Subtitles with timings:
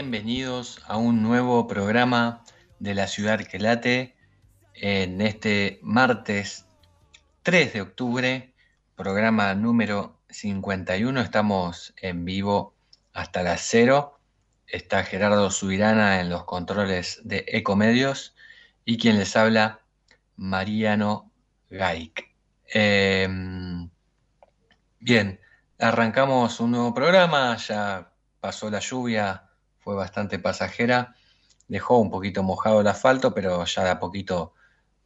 [0.00, 2.42] Bienvenidos a un nuevo programa
[2.78, 4.16] de la ciudad que late
[4.72, 6.64] en este martes
[7.42, 8.54] 3 de octubre,
[8.96, 11.20] programa número 51.
[11.20, 12.74] Estamos en vivo
[13.12, 14.18] hasta las 0.
[14.66, 18.34] Está Gerardo Subirana en los controles de Ecomedios
[18.86, 19.80] y quien les habla,
[20.36, 21.30] Mariano
[21.68, 22.34] Gaik.
[22.68, 23.90] Em,
[24.98, 25.40] bien,
[25.78, 29.49] arrancamos un nuevo programa, ya pasó la lluvia,
[29.90, 31.16] fue bastante pasajera,
[31.66, 34.54] dejó un poquito mojado el asfalto, pero ya de a poquito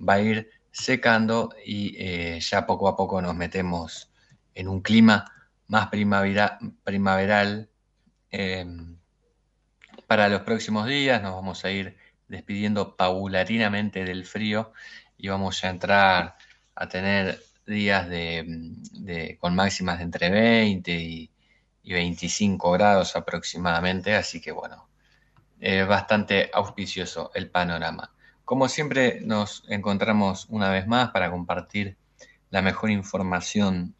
[0.06, 4.12] va a ir secando y eh, ya poco a poco nos metemos
[4.55, 5.25] en un clima
[5.69, 7.70] más primaveral.
[8.31, 8.98] Em,
[10.06, 11.97] para los próximos días nos vamos a ir
[12.28, 14.75] despidiendo paulatinamente del frío
[15.16, 16.37] y vamos a entrar
[16.75, 21.31] a tener días de, con máximas de entre 20 y,
[21.93, 24.89] 25 grados aproximadamente, así que bueno,
[25.89, 28.13] bastante auspicioso el panorama.
[28.45, 31.97] Como siempre nos encontramos una vez más para compartir
[32.51, 33.95] la mejor información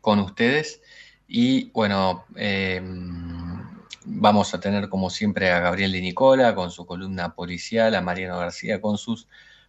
[0.00, 0.82] con ustedes
[1.28, 3.64] y bueno, em,
[4.04, 8.38] vamos a tener como siempre a Gabriel de Nicola con su columna policial, a Mariano
[8.38, 9.28] García con sus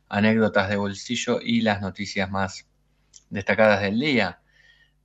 [0.10, 2.68] anécdotas de bolsillo y las noticias más
[3.30, 4.41] destacadas del día.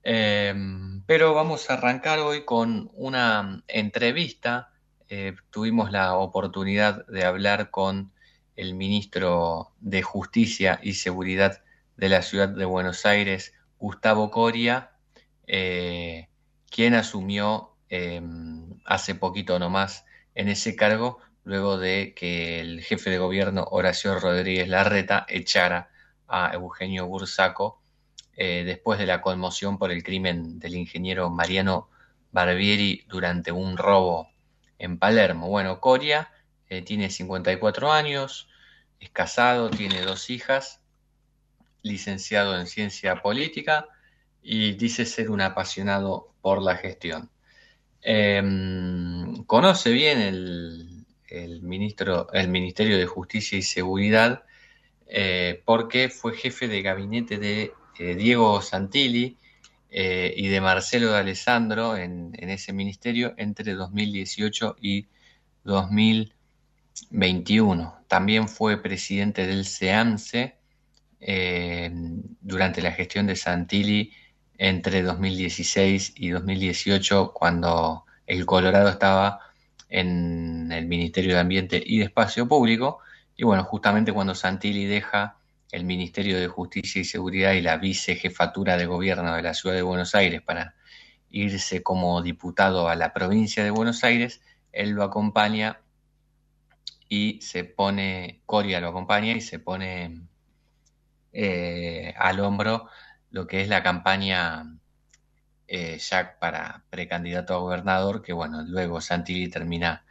[0.09, 4.71] Em, pero vamos a arrancar hoy con una entrevista.
[5.09, 8.13] Eh, tuvimos la oportunidad de hablar con
[8.55, 11.61] el ministro de Justicia y Seguridad
[11.97, 14.93] de la ciudad de Buenos Aires, Gustavo Coria,
[15.49, 16.29] eh,
[16.71, 20.05] quien asumió em, hace poquito nomás
[20.37, 25.91] en ese cargo luego de que el jefe de gobierno Horacio Rodríguez Larreta echara
[26.29, 27.83] a Eugenio Bursaco
[28.37, 31.89] eh, después de la conmoción por el crimen del ingeniero Mariano
[32.33, 34.29] Barbieri durante un robo
[34.79, 35.49] en Palermo.
[35.49, 36.31] Bueno, Coria
[36.69, 38.49] eh, tiene 54 años,
[39.01, 40.81] es casado, tiene dos hijas,
[41.83, 43.87] licenciado en ciencia política
[44.43, 47.31] y dice ser un apasionado por la gestión.
[48.03, 54.45] Em, conoce bien el, el, ministro, el Ministerio de Justicia y Seguridad
[55.09, 59.37] eh, porque fue jefe de gabinete de Diego Santilli
[59.91, 65.07] eh, y de Marcelo de Alessandro en, ese ministerio entre 2018 y
[65.65, 67.95] 2021.
[68.09, 70.57] También fue presidente del SEAMSE
[72.41, 74.13] durante la gestión de Santilli
[74.59, 79.41] entre 2016 y 2018 cuando el Colorado estaba
[79.89, 82.99] en el Ministerio de Ambiente y de Espacio Público.
[83.37, 85.37] Y bueno, justamente cuando Santilli deja
[85.73, 89.83] el Ministerio de Justicia y Seguridad y la vicejefatura de gobierno de la Ciudad de
[89.83, 90.75] Buenos Aires para
[91.31, 94.41] irse como diputado a la provincia de Buenos Aires,
[94.73, 95.81] él lo acompaña
[97.09, 100.23] y se pone, Coria lo acompaña y se pone
[101.33, 102.89] eh, al hombro
[103.31, 104.65] lo que es la campaña
[105.69, 110.05] eh, Jack para precandidato a gobernador, que bueno, luego Santilli termina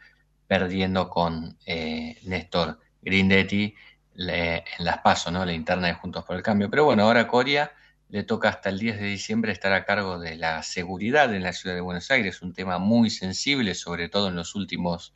[0.46, 3.74] perdiendo con eh, Néstor Grindetti
[4.18, 5.44] en las pasos, ¿no?
[5.44, 6.70] La interna de Juntos por el Cambio.
[6.70, 7.72] Pero bueno, ahora Coria
[8.08, 11.52] le toca hasta el 10 de diciembre estar a cargo de la seguridad en la
[11.52, 15.14] ciudad de Buenos Aires, un tema muy sensible, sobre todo en los últimos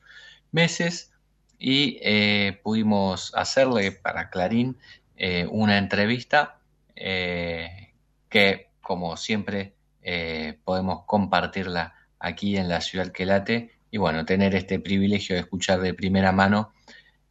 [0.52, 1.12] meses,
[1.58, 4.76] y eh, pudimos hacerle para Clarín
[5.16, 6.56] eh, una entrevista
[6.94, 9.72] que, como siempre,
[10.02, 15.40] eh, podemos compartirla aquí en la ciudad que late y bueno, tener este privilegio de
[15.40, 16.72] escuchar de primera mano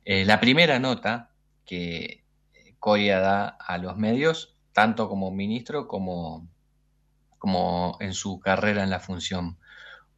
[0.06, 1.30] eh, la primera nota
[1.70, 2.24] que
[2.80, 6.48] Coria da a los medios, tanto como ministro como,
[7.38, 9.58] como en su carrera en la función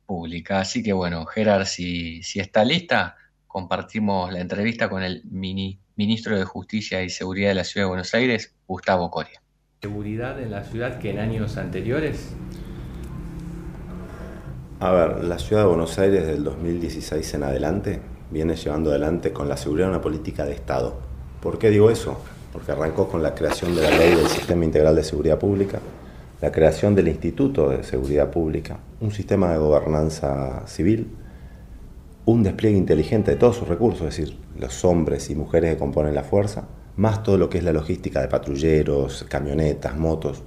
[0.06, 0.60] pública.
[0.62, 3.18] Así que bueno, Gerard, si, si está lista,
[3.48, 7.90] compartimos la entrevista con el mini, ministro de Justicia y Seguridad de la Ciudad de
[7.90, 9.42] Buenos Aires, Gustavo Coria
[9.82, 12.36] seguridad en la ciudad que en años anteriores?
[14.80, 18.00] A ver, la ciudad de Buenos Aires del 2016 en adelante
[18.30, 21.11] viene llevando adelante con la seguridad una política de Estado.
[21.42, 22.18] ¿Por qué digo eso?
[22.54, 25.80] Porque arrancó con la creación de la ley del Sistema Integral de Seguridad Pública,
[26.40, 31.08] la creación del Instituto de Seguridad Pública, un sistema de gobernanza civil,
[32.26, 36.14] un despliegue inteligente de todos sus recursos, es decir, los hombres y mujeres que componen
[36.14, 40.44] la fuerza, más todo lo que es la logística de patrulleros, camionetas, motos,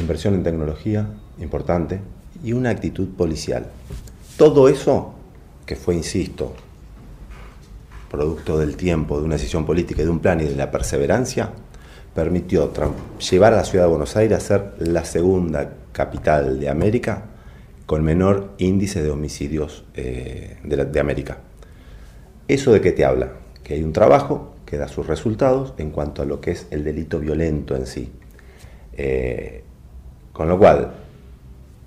[0.00, 1.06] inversión en tecnología
[1.38, 2.00] importante
[2.42, 3.66] y una actitud policial.
[4.36, 5.14] Todo eso,
[5.66, 6.52] que fue, insisto,
[8.12, 11.50] producto del tiempo, de una decisión política de un plan y de la perseverancia,
[12.14, 12.70] permitió
[13.18, 17.24] llevar a la ciudad de Buenos Aires a ser la segunda capital de América
[17.86, 21.38] con menor índice de homicidios eh, de, América.
[22.46, 23.32] ¿Eso de qué te habla?
[23.64, 26.84] Que hay un trabajo que da sus resultados en cuanto a lo que es el
[26.84, 28.12] delito violento en sí.
[28.92, 29.64] Eh,
[30.32, 30.92] con lo cual,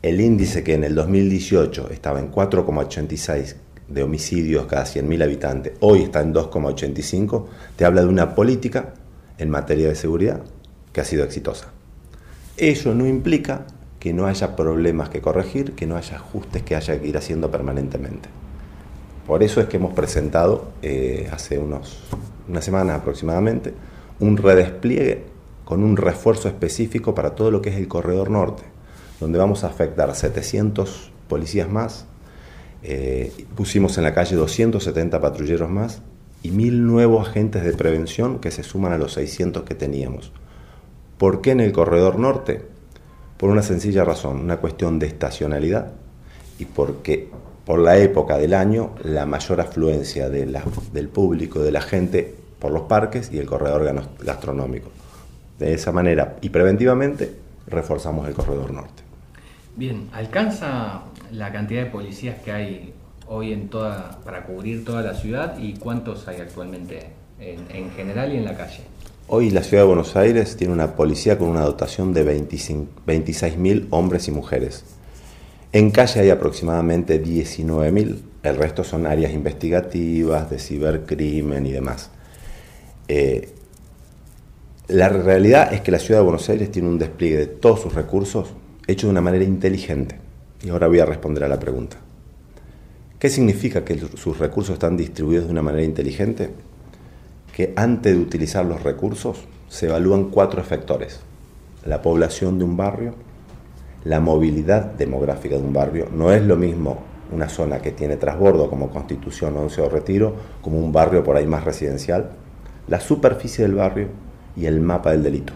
[0.01, 3.55] el índice que en el 2018 estaba en 4,86
[3.87, 7.45] de homicidios cada 100.000 habitantes, hoy está en 2,85,
[7.75, 8.93] te habla de una política
[9.37, 10.41] en materia de seguridad
[10.91, 11.67] que ha sido exitosa.
[12.57, 13.65] Eso no implica
[13.99, 17.51] que no haya problemas que corregir, que no haya ajustes que haya que ir haciendo
[17.51, 18.29] permanentemente.
[19.27, 22.03] Por eso es que hemos presentado eh, hace unos,
[22.47, 23.73] una semana aproximadamente
[24.19, 25.23] un redespliegue
[25.65, 28.63] con un refuerzo específico para todo lo que es el corredor norte,
[29.19, 32.05] donde vamos a afectar 700 policías más,
[32.87, 36.03] eh, pusimos en la calle 270 patrulleros más
[36.43, 40.31] y mil nuevos agentes de prevención que se suman a los 600 que teníamos.
[41.17, 42.61] ¿Por qué en el corredor norte?
[43.37, 45.93] Por una sencilla razón, una cuestión de estacionalidad
[46.59, 47.29] y porque
[47.65, 50.45] por la época del año la mayor afluencia de
[50.93, 53.91] del público, de la gente por los parques y el corredor
[54.23, 54.91] gastronómico.
[55.57, 57.33] De esa manera y preventivamente
[57.65, 59.04] reforzamos el corredor norte.
[59.77, 62.93] Bien, ¿alcanza la cantidad de policías que hay
[63.27, 68.37] hoy en toda, para cubrir toda la ciudad y cuántos hay actualmente en general y
[68.37, 68.83] en la calle?
[69.27, 74.27] Hoy la ciudad de Buenos Aires tiene una policía con una dotación de 26.000 hombres
[74.27, 74.83] y mujeres.
[75.73, 82.11] En calle hay aproximadamente 19.000, el resto son áreas investigativas, de cibercrimen y demás.
[83.07, 83.49] Eh,
[84.87, 87.95] la realidad es que la ciudad de Buenos Aires tiene un despliegue de todos sus
[87.95, 88.49] recursos
[88.87, 90.19] hecho de una manera inteligente.
[90.63, 91.97] Y ahora voy a responder a la pregunta.
[93.19, 96.51] ¿Qué significa que sus recursos están distribuidos de una manera inteligente?
[97.55, 101.21] que antes de utilizar los recursos se evalúan cuatro efectores.
[101.85, 103.15] La población de un barrio,
[104.03, 106.09] la movilidad demográfica de un barrio.
[106.13, 106.97] No es lo mismo
[107.31, 111.47] una zona que tiene trasbordo como Constitución, Once o Retiro, como un barrio por ahí
[111.47, 112.31] más residencial.
[112.89, 114.09] La superficie del barrio
[114.57, 115.53] y el mapa del delito.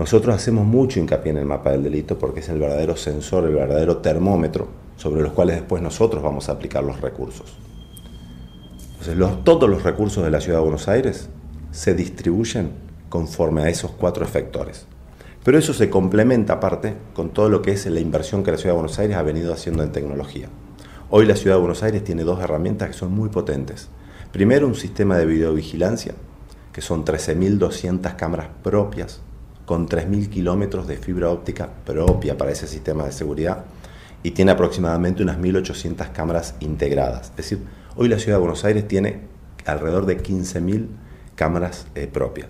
[0.00, 3.54] Nosotros hacemos mucho hincapié en el mapa del delito porque es el verdadero sensor, el
[3.54, 4.66] verdadero termómetro
[4.96, 7.54] sobre los cuales después nosotros vamos a aplicar los recursos.
[8.98, 11.28] Entonces, todos los recursos de la ciudad de Buenos Aires
[11.70, 12.70] se distribuyen
[13.10, 14.86] conforme a esos cuatro efectores.
[15.44, 18.72] Pero eso se complementa aparte con todo lo que es la inversión que la ciudad
[18.72, 20.48] de Buenos Aires ha venido haciendo en tecnología.
[21.10, 23.90] Hoy la ciudad de Buenos Aires tiene dos herramientas que son muy potentes.
[24.32, 26.14] Primero, un sistema de videovigilancia,
[26.72, 29.20] que son 13.200 cámaras propias,
[29.70, 33.66] con 3.000 kilómetros de fibra óptica propia para ese sistema de seguridad,
[34.24, 37.30] y tiene aproximadamente unas 1.800 cámaras integradas.
[37.30, 37.60] Es decir,
[37.94, 39.20] Hoy la ciudad de Buenos Aires tiene
[39.66, 40.86] alrededor de 15.000
[41.36, 42.48] cámaras eh, propias.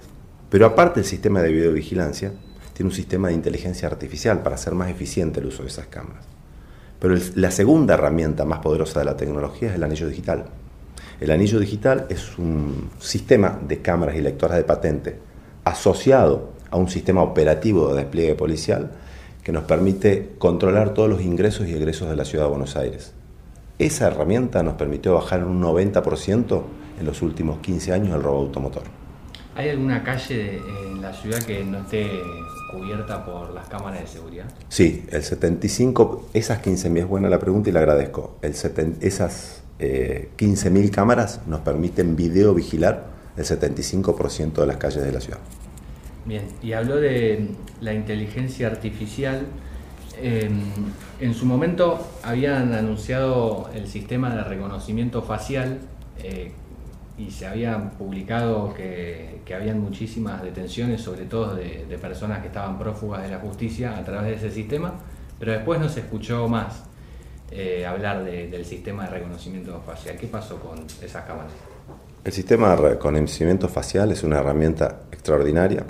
[0.49, 2.33] Pero aparte del sistema de videovigilancia,
[2.73, 6.25] tiene un sistema de inteligencia artificial para hacer más eficiente el uso de esas cámaras.
[7.01, 10.47] Pero la segunda herramienta más poderosa de la tecnología es el anillo digital.
[11.21, 15.19] El anillo digital es un sistema de cámaras y lectoras de patente
[15.65, 18.91] asociado a un sistema operativo de despliegue policial
[19.43, 23.13] que nos permite controlar todos los ingresos y egresos de la ciudad de Buenos Aires.
[23.79, 26.63] Esa herramienta nos permitió bajar un 90%
[26.99, 28.83] en los últimos 15 años el robo automotor.
[29.57, 32.09] ¿Hay alguna calle en la ciudad que no esté
[32.71, 34.45] cubierta por las cámaras de seguridad?
[34.69, 38.37] Sí, el 75, esas 15.000, es buena la pregunta y la agradezco.
[38.43, 45.13] El esas eh, 15.000 cámaras nos permiten video vigilar el 75% de las calles de
[45.13, 45.41] la ciudad.
[46.31, 47.49] Bien, y habló de
[47.81, 49.47] la inteligencia artificial.
[50.23, 50.63] Em,
[51.21, 55.81] en su momento habían anunciado el sistema de reconocimiento facial
[56.23, 56.53] eh,
[57.19, 63.25] y se habían publicado que, habían muchísimas detenciones, sobre todo de, personas que estaban prófugas
[63.25, 64.95] de la justicia a través de ese sistema,
[65.37, 66.85] pero después no se escuchó más
[67.51, 70.17] eh, hablar del sistema de reconocimiento facial.
[70.17, 71.51] ¿Qué pasó con esas cámaras?
[72.23, 75.85] El sistema de reconocimiento facial es una herramienta extraordinaria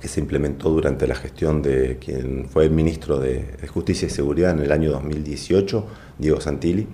[0.00, 4.52] que se implementó durante la gestión de quien fue el ministro de, Justicia y Seguridad
[4.52, 5.86] en el año 2018,
[6.18, 6.88] Diego Santilli,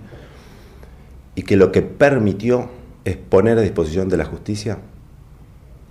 [1.33, 2.69] y que lo que permitió
[3.05, 4.79] es poner a disposición de la justicia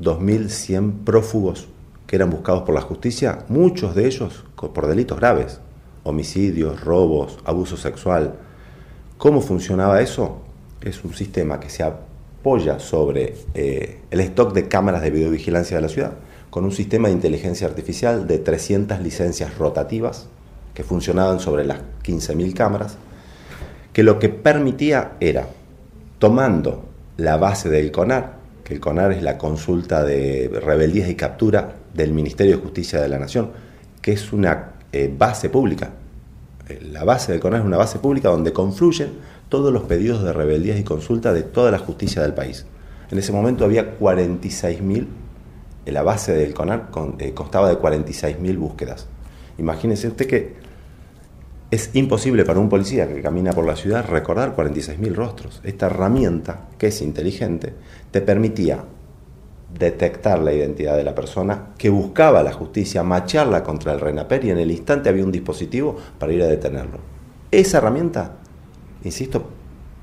[0.00, 1.68] 2.100 prófugos
[2.06, 5.60] que eran buscados por la justicia, muchos de ellos por delitos graves,
[6.04, 8.34] homicidios, robos, abuso sexual.
[9.16, 10.42] ¿Cómo funcionaba eso?
[10.82, 15.82] Es un sistema que se apoya sobre eh, el stock de cámaras de videovigilancia de
[15.82, 16.12] la ciudad
[16.56, 20.26] con un sistema de inteligencia artificial de 300 licencias rotativas
[20.72, 22.96] que funcionaban sobre las 15.000 cámaras,
[23.92, 25.48] que lo que permitía era,
[26.18, 26.86] tomando
[27.18, 32.14] la base del CONAR, que el CONAR es la consulta de rebeldías y captura del
[32.14, 33.50] Ministerio de Justicia de la Nación,
[34.00, 35.90] que es una eh, base pública.
[36.70, 39.10] Eh, la base del CONAR es una base pública donde confluyen
[39.50, 42.64] todos los pedidos de rebeldías y consulta de toda la justicia del país.
[43.10, 45.06] En ese momento había 46.000,
[45.92, 49.06] la base del CONAR constaba de 46.000 búsquedas.
[49.58, 50.54] Imagínese usted que
[51.70, 55.60] es imposible para un policía que camina por la ciudad recordar 46.000 rostros.
[55.64, 57.74] Esta herramienta, que es inteligente,
[58.10, 58.84] te permitía
[59.76, 64.50] detectar la identidad de la persona, que buscaba la justicia, macharla contra el RENAPER y
[64.50, 66.98] en el instante había un dispositivo para ir a detenerlo.
[67.50, 68.36] Esa herramienta,
[69.02, 69.50] insisto,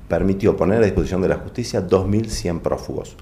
[0.08, 3.16] permitió poner a disposición de la justicia 2.100 prófugos.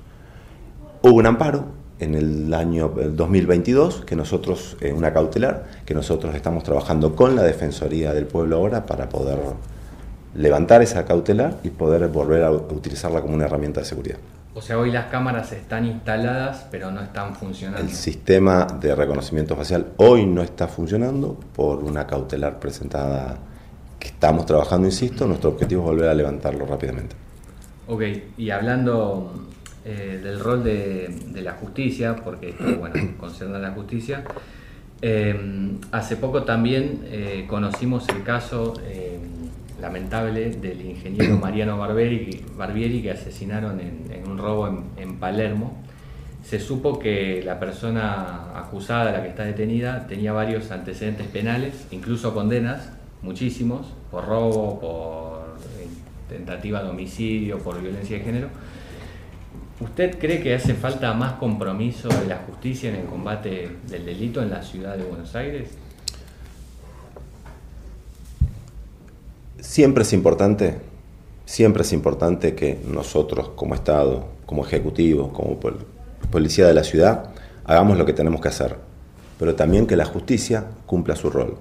[1.02, 1.66] Hubo un amparo,
[2.02, 7.42] en el año 2022, que nosotros, eh, una cautelar, que nosotros estamos trabajando con la
[7.42, 9.38] Defensoría del Pueblo ahora para poder
[10.34, 14.18] levantar esa cautelar y poder volver a utilizarla como una herramienta de seguridad.
[14.54, 17.80] O sea, hoy las cámaras están instaladas, pero no están funcionando.
[17.80, 23.38] El sistema de reconocimiento facial hoy no está funcionando por una cautelar presentada
[23.98, 27.16] que estamos trabajando, insisto, nuestro objetivo es volver a levantarlo rápidamente.
[27.88, 28.02] Ok,
[28.36, 29.32] y hablando
[29.84, 34.22] eh, del rol de, la justicia, porque esto, bueno, concierne a la justicia.
[35.00, 38.74] Eh, hace poco también eh, conocimos el caso
[39.80, 45.82] lamentable del ingeniero Mariano Barbieri, Barbieri que asesinaron en, un robo en, Palermo.
[46.44, 52.34] Se supo que la persona acusada, la que está detenida, tenía varios antecedentes penales, incluso
[52.34, 55.56] condenas, muchísimos, por robo, por
[56.28, 58.48] tentativa de homicidio, por violencia de género
[59.82, 64.40] ¿Usted cree que hace falta más compromiso de la justicia en el combate del delito
[64.40, 65.70] en la ciudad de Buenos Aires?
[69.58, 70.76] Siempre es importante,
[71.46, 75.58] siempre es importante que nosotros como Estado, como Ejecutivo, como
[76.30, 77.30] policía de la ciudad,
[77.64, 78.76] hagamos lo que tenemos que hacer,
[79.36, 81.58] pero también que la justicia cumpla su rol.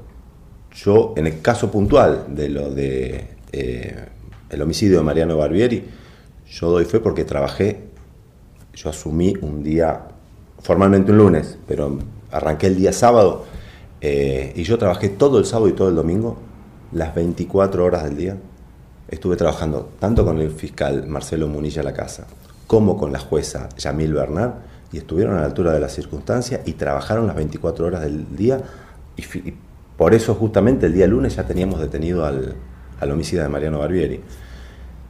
[0.75, 4.05] Yo, en el caso puntual de lo de eh,
[4.47, 5.83] el homicidio de Mariano Barbieri,
[6.47, 7.90] yo doy fe porque trabajé
[8.81, 10.01] yo asumí un día,
[10.61, 12.00] formalmente un lunes, pero
[12.31, 13.45] arranqué el día sábado
[14.01, 16.38] eh, y yo trabajé todo el sábado y todo el domingo,
[16.91, 18.38] las 24 horas del día.
[19.07, 22.25] Estuve trabajando tanto con el fiscal Marcelo Munilla La Casa
[22.65, 24.53] como con la jueza Yamil Bernard
[24.91, 28.61] y estuvieron a la altura de las circunstancias y trabajaron las 24 horas del día
[29.17, 29.53] y,
[29.97, 32.55] por eso justamente el día lunes ya teníamos detenido al,
[33.00, 34.21] al homicida de Mariano Barbieri.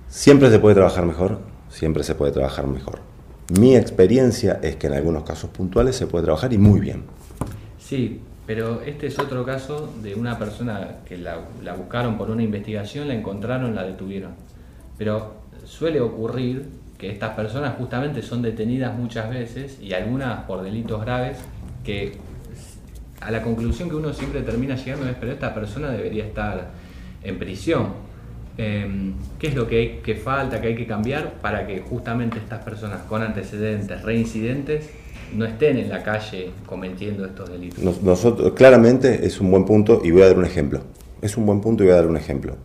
[0.09, 3.10] Siempre se puede trabajar mejor, siempre se puede trabajar mejor.
[3.49, 7.03] Mi experiencia es que en algunos casos puntuales se puede trabajar y muy bien.
[7.79, 11.39] Sí, pero este es otro caso de una persona que la,
[11.75, 14.31] buscaron por una investigación, la encontraron, la detuvieron.
[14.97, 16.67] Pero suele ocurrir
[16.97, 21.37] que estas personas justamente son detenidas muchas veces y algunas por delitos graves
[21.83, 22.17] que
[23.19, 26.71] a la conclusión que uno siempre termina llegando es, pero esta persona debería estar
[27.23, 28.10] en prisión
[28.63, 33.01] Em, qué es lo que, falta, que hay que cambiar para que justamente estas personas
[33.09, 34.87] con antecedentes, reincidentes,
[35.35, 38.03] no estén en la calle cometiendo estos delitos.
[38.03, 40.81] Nosotros, claramente es un buen punto y voy a dar un ejemplo.
[41.23, 42.55] Es un buen punto y voy a dar un ejemplo.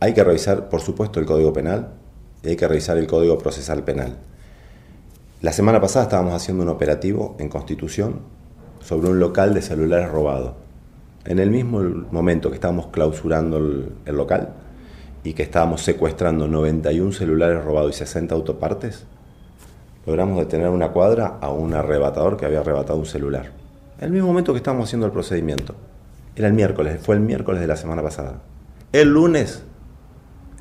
[0.00, 1.94] Hay que revisar, por supuesto, el Código Penal
[2.42, 4.18] y hay que revisar el Código Procesal Penal.
[5.40, 8.20] La semana pasada estábamos haciendo un operativo en Constitución
[8.80, 10.56] sobre un local de celulares robado.
[11.24, 14.52] En el mismo momento que estábamos clausurando el local,
[15.28, 19.04] y que estábamos secuestrando 91 celulares robados y 60 autopartes,
[20.06, 23.52] logramos detener una cuadra a un arrebatador que había arrebatado un celular.
[23.98, 25.74] En el mismo momento que estábamos haciendo el procedimiento.
[26.34, 28.40] Era el miércoles, fue el miércoles de la semana pasada.
[28.90, 29.64] El lunes,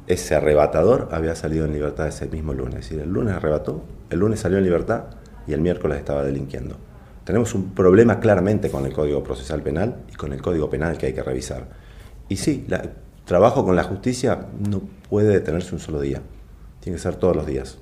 [0.05, 2.79] ese arrebatador había salido en libertad ese mismo lunes.
[2.79, 5.03] Es decir, el lunes arrebató, el lunes salió en libertad
[5.47, 6.75] y el miércoles estaba delinquiendo.
[7.23, 11.05] Tenemos un problema claramente con el Código Procesal Penal y con el Código Penal que
[11.05, 11.69] hay que revisar.
[12.27, 12.81] Y sí, la,
[13.27, 16.21] trabajo con la justicia no puede detenerse un solo día,
[16.79, 17.77] tiene que ser todos los días.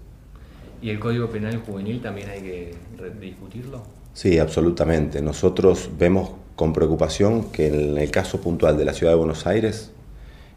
[0.81, 2.75] ¿Y el Código Penal Juvenil también hay que
[3.21, 3.83] discutirlo?
[4.13, 5.21] Sí, absolutamente.
[5.21, 9.91] Nosotros vemos con preocupación que en el caso puntual de la ciudad de Buenos Aires,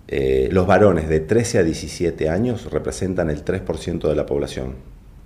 [0.09, 4.77] eh, los varones de 13 a 17 años representan el 3% de la población.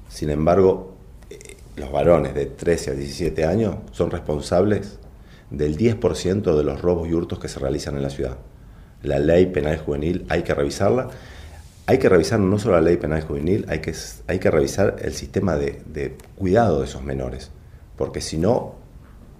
[0.08, 0.94] Sin embargo,
[1.30, 1.38] eh,
[1.76, 4.98] los varones de 13 a 17 años son responsables
[5.50, 8.38] del 10% de los robos y hurtos que se realizan en la ciudad
[9.02, 11.08] la ley penal juvenil hay que revisarla.
[11.86, 13.92] Hay que revisar no solo la ley penal juvenil, hay que,
[14.28, 17.50] hay que revisar el sistema de, cuidado de esos menores.
[17.96, 18.76] Porque si no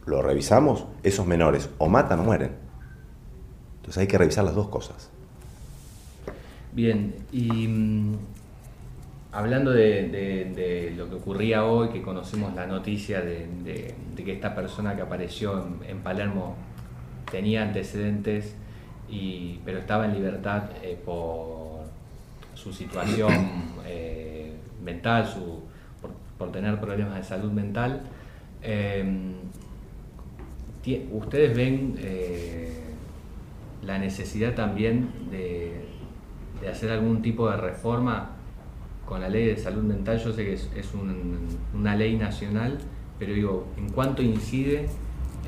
[0.07, 2.51] lo revisamos, esos menores o matan o mueren.
[3.77, 5.09] Entonces hay que revisar las dos cosas.
[6.73, 8.17] Bien, y mm,
[9.33, 15.03] hablando de, lo que ocurría hoy, que conocimos la noticia de, que esta persona que
[15.03, 16.57] apareció en, Palermo
[17.31, 18.55] tenía antecedentes,
[19.13, 21.83] y, pero estaba en libertad eh, por
[22.55, 23.33] su situación
[23.87, 25.61] eh, mental, su,
[26.39, 28.01] por, tener problemas de salud mental.
[28.63, 29.35] Em,
[31.13, 32.73] ¿Ustedes ven eh,
[33.85, 35.85] la necesidad también de,
[36.61, 38.31] de hacer algún tipo de reforma
[39.07, 40.69] con la ley de salud mental, yo sé que es,
[41.75, 42.79] una ley nacional,
[43.19, 44.89] pero digo, ¿en cuánto incide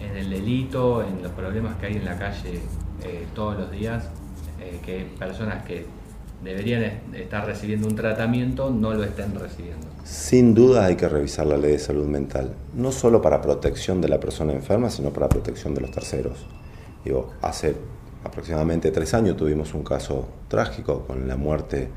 [0.00, 2.61] en el delito, en los problemas que hay en la calle
[3.04, 4.04] eh, todos los días,
[4.61, 5.87] eh, que personas que
[6.42, 6.82] deberían
[7.14, 9.87] estar recibiendo un tratamiento no lo estén recibiendo?
[10.04, 14.08] Sin duda hay que revisar la ley de salud mental, no solo para protección de
[14.08, 16.46] la persona enferma, sino para protección de los terceros.
[17.04, 17.75] Digo, hace
[18.25, 21.88] aproximadamente tres años tuvimos un caso trágico con la muerte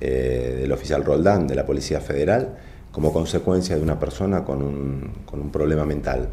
[0.00, 2.56] eh, del oficial Roldán de la Policía Federal
[2.92, 6.28] como consecuencia de una persona con un, problema mental.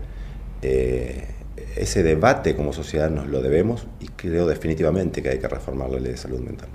[1.75, 5.99] Ese debate como sociedad nos lo debemos y creo definitivamente que hay que reformar la
[5.99, 6.69] ley de salud mental.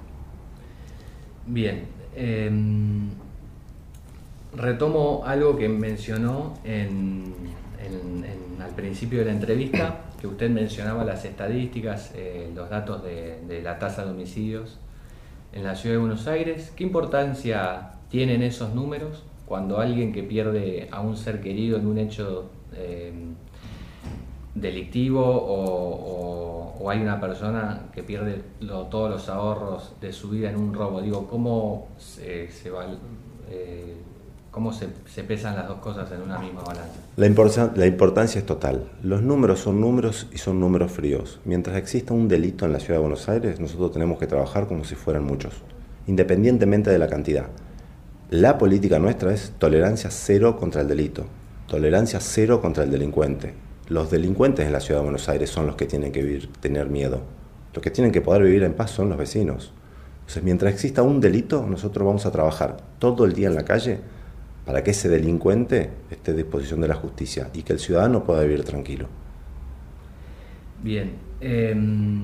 [1.47, 1.85] Bien.
[2.15, 3.11] Em,
[4.57, 7.35] retomo algo que mencionó en,
[8.63, 13.79] al principio de la entrevista, que usted mencionaba las estadísticas, eh, los datos de, la
[13.79, 14.79] tasa de homicidios
[15.53, 16.73] en la ciudad de Buenos Aires.
[16.77, 21.99] ¿Qué importancia tienen esos números cuando alguien que pierde a un ser querido en un
[21.99, 23.13] hecho eh,
[24.55, 28.43] delictivo o, hay una persona que pierde
[28.91, 31.01] todos los ahorros de su vida en un robo?
[31.01, 32.87] Digo, ¿cómo se, va,
[33.49, 33.97] eh,
[34.51, 34.89] ¿Cómo se,
[35.23, 36.95] pesan las dos cosas en una misma balanza?
[37.17, 38.91] La, la, importancia es total.
[39.03, 41.39] Los números son números y son números fríos.
[41.45, 44.85] Mientras exista un delito en la ciudad de Buenos Aires, nosotros tenemos que trabajar como
[44.85, 45.63] si fueran muchos,
[46.09, 47.47] independientemente de la cantidad.
[48.31, 51.27] La política nuestra es tolerancia cero contra el delito,
[51.69, 53.70] tolerancia cero contra el delincuente.
[53.91, 56.89] Los delincuentes en la ciudad de Buenos Aires son los que tienen que vivir, tener
[56.89, 57.23] miedo.
[57.75, 59.73] Los que tienen que poder vivir en paz son los vecinos.
[60.21, 63.99] Entonces, mientras exista un delito, nosotros vamos a trabajar todo el día en la calle
[64.65, 68.43] para que ese delincuente esté a disposición de la justicia y que el ciudadano pueda
[68.43, 69.09] vivir tranquilo.
[70.85, 71.11] Bien.
[71.41, 72.23] Em,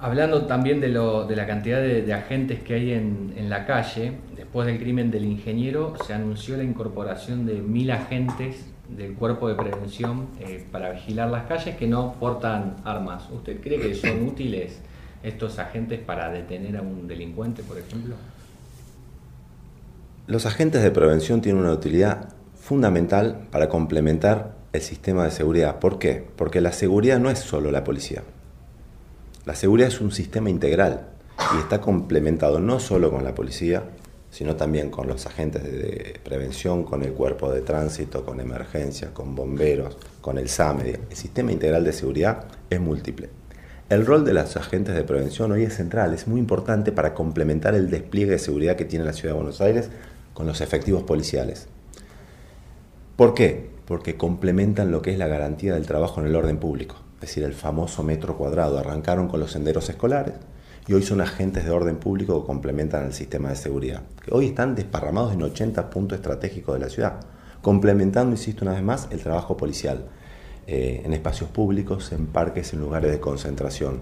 [0.00, 5.10] hablando también de, la cantidad de, agentes que hay en, la calle, después del crimen
[5.10, 10.90] del ingeniero se anunció la incorporación de mil agentes del cuerpo de prevención eh, para
[10.90, 13.28] vigilar las calles que no portan armas.
[13.30, 14.78] ¿Usted cree que son útiles
[15.22, 18.14] estos agentes para detener a un delincuente, por ejemplo?
[20.26, 25.78] Los agentes de prevención tienen una utilidad fundamental para complementar el sistema de seguridad.
[25.78, 26.26] ¿Por qué?
[26.36, 28.22] Porque la seguridad no es solo la policía.
[29.46, 31.06] La seguridad es un sistema integral
[31.54, 33.84] y está complementado no solo con la policía,
[34.30, 39.34] sino también con los agentes de prevención, con el cuerpo de tránsito, con emergencias, con
[39.34, 40.98] bomberos, con el SAME.
[41.10, 43.30] El sistema integral de seguridad es múltiple.
[43.88, 47.74] El rol de los agentes de prevención hoy es central, es muy importante para complementar
[47.74, 49.88] el despliegue de seguridad que tiene la Ciudad de Buenos Aires
[50.34, 51.68] con los efectivos policiales.
[53.16, 53.70] ¿Por qué?
[53.86, 57.44] Porque complementan lo que es la garantía del trabajo en el orden público, es decir,
[57.44, 58.78] el famoso metro cuadrado.
[58.78, 60.34] Arrancaron con los senderos escolares
[60.88, 64.46] y hoy son agentes de orden público que complementan el sistema de seguridad, que hoy
[64.46, 67.20] están desparramados en 80 puntos estratégicos de la ciudad,
[67.60, 70.06] complementando, insisto una vez más, el trabajo policial
[70.66, 74.00] eh, en espacios públicos, en parques, en lugares de concentración.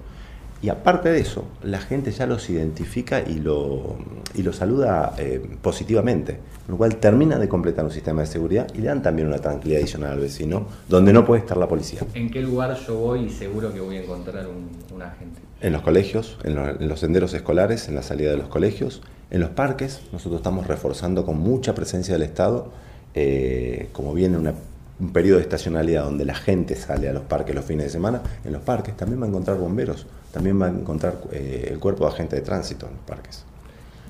[0.63, 3.97] Y aparte de eso, la gente ya los identifica y lo,
[4.35, 8.79] y lo saluda eh, positivamente, lo cual termina de completar un sistema de seguridad y
[8.79, 12.01] le dan también una tranquilidad adicional al vecino, donde no puede estar la policía.
[12.15, 15.46] ¿En qué lugar yo voy y seguro que voy a encontrar un, agente?
[15.61, 19.51] En los colegios, en, los senderos escolares, en la salida de los colegios, en los
[19.51, 22.73] parques, nosotros estamos reforzando con mucha presencia del Estado,
[23.15, 24.53] eh, como viene una
[24.99, 28.23] un periodo de estacionalidad donde la gente sale a los parques los fines de semana,
[28.45, 32.07] en los parques también va a encontrar bomberos, también va a encontrar eh, el cuerpo
[32.07, 33.45] de agente de tránsito en los parques.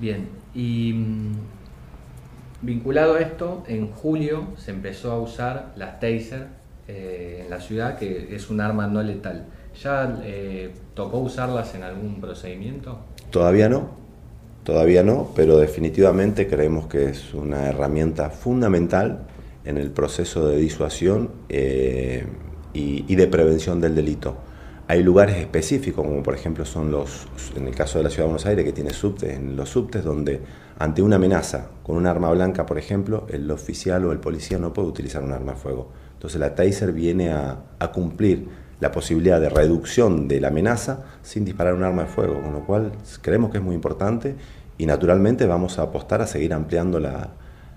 [0.00, 1.32] Bien, y mm,
[2.62, 6.48] vinculado a esto, en julio se empezó a usar las taser
[6.86, 9.46] eh, en la ciudad, que es un arma no letal.
[9.82, 12.98] ¿Ya eh, tocó usarlas en algún procedimiento?
[13.30, 13.90] Todavía no,
[14.64, 19.26] todavía no, pero definitivamente creemos que es una herramienta fundamental
[19.64, 22.24] en el proceso de disuasión eh,
[22.72, 24.36] y, de prevención del delito.
[24.88, 28.28] Hay lugares específicos, como por ejemplo son los, en el caso de la Ciudad de
[28.28, 30.40] Buenos Aires, que tiene subtes, en los subtes donde
[30.78, 34.72] ante una amenaza con un arma blanca, por ejemplo, el oficial o el policía no
[34.72, 35.90] puede utilizar un arma de fuego.
[36.12, 38.46] Entonces la taser viene a, a cumplir
[38.80, 42.64] la posibilidad de reducción de la amenaza sin disparar un arma de fuego, con lo
[42.64, 44.34] cual creemos que es muy importante
[44.78, 47.30] y naturalmente vamos a apostar a seguir ampliando la,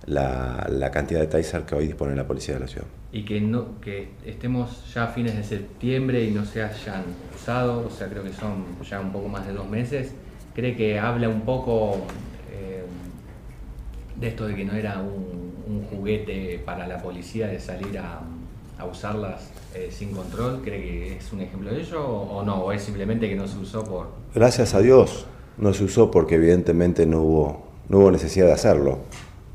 [0.06, 2.88] la, cantidad de taser que hoy dispone la policía de la ciudad.
[3.12, 7.04] Y que, no, que estemos ya a fines de septiembre y no se hayan
[7.36, 10.14] usado, o sea, creo que son ya un poco más de dos meses,
[10.54, 12.06] ¿cree que habla un poco
[12.52, 12.84] eh,
[14.20, 15.30] de esto de que no era un,
[15.92, 18.22] juguete para la policía de salir a,
[18.86, 20.62] usarlas eh, sin control?
[20.64, 22.64] ¿Cree que es un ejemplo de ello o, no?
[22.64, 24.08] ¿O es simplemente que no se usó por...?
[24.34, 25.26] Gracias a Dios
[25.58, 29.00] no se usó porque evidentemente no hubo, no hubo necesidad de hacerlo.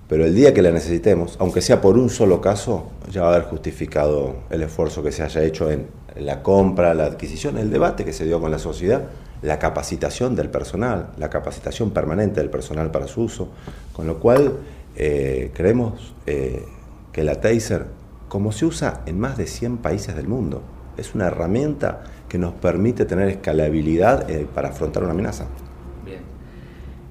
[0.08, 3.34] Pero el día que la necesitemos, aunque sea por un solo caso, ya va a
[3.34, 8.04] haber justificado el esfuerzo que se haya hecho en la compra, la adquisición, el debate
[8.04, 9.04] que se dio con la sociedad,
[9.42, 13.48] la capacitación del personal, la capacitación permanente del personal para su uso,
[13.92, 14.58] con lo cual
[14.96, 16.64] eh, creemos eh,
[17.12, 17.86] que la Taser,
[18.34, 20.60] como se usa en más de 100 países del mundo,
[20.96, 25.46] es una herramienta que nos permite tener escalabilidad eh, para afrontar una amenaza.
[26.04, 26.18] Bien.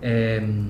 [0.02, 0.70] Em,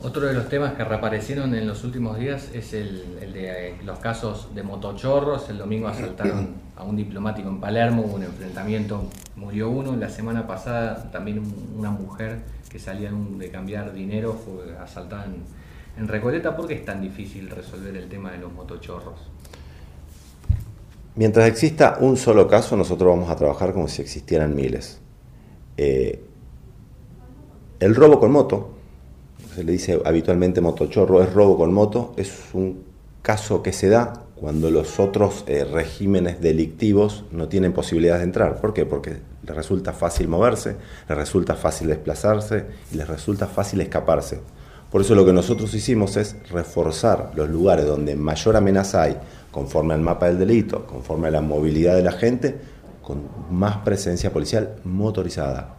[0.00, 3.98] otro de los temas que reaparecieron en los últimos días es el, de eh, los
[3.98, 5.50] casos de motochorros.
[5.50, 9.96] El domingo asaltaron a un diplomático en Palermo, hubo un enfrentamiento, murió uno.
[9.96, 11.42] La semana pasada también
[11.76, 12.38] una mujer
[12.70, 15.61] que salía de cambiar dinero fue asaltada en,
[15.96, 16.56] Recoleta.
[16.56, 19.14] ¿Por qué es tan difícil resolver el tema de los motochorros?
[21.14, 25.00] Mientras exista un solo caso, nosotros vamos a trabajar como si existieran miles.
[25.76, 26.24] Eh,
[27.80, 28.70] el robo con moto
[29.54, 32.84] se le dice habitualmente motochorro, es robo con moto, es un
[33.20, 38.60] caso que se da cuando los otros eh, regímenes delictivos no tienen posibilidad de entrar.
[38.60, 38.86] ¿Por qué?
[38.86, 40.76] Porque les resulta fácil moverse,
[41.08, 44.40] les resulta fácil desplazarse y les resulta fácil escaparse.
[44.92, 49.16] Por eso lo que nosotros hicimos es reforzar los lugares donde mayor amenaza hay,
[49.50, 52.56] conforme al mapa del delito, conforme a la movilidad de la gente,
[53.00, 55.76] con más presencia policial motorizada.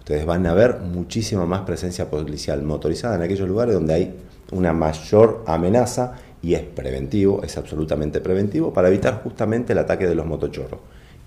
[0.00, 4.14] Ustedes van a ver muchísima más presencia policial motorizada en aquellos lugares donde hay
[4.52, 10.14] una mayor amenaza y es preventivo, es absolutamente preventivo para evitar justamente el ataque de
[10.14, 10.80] los motochorros.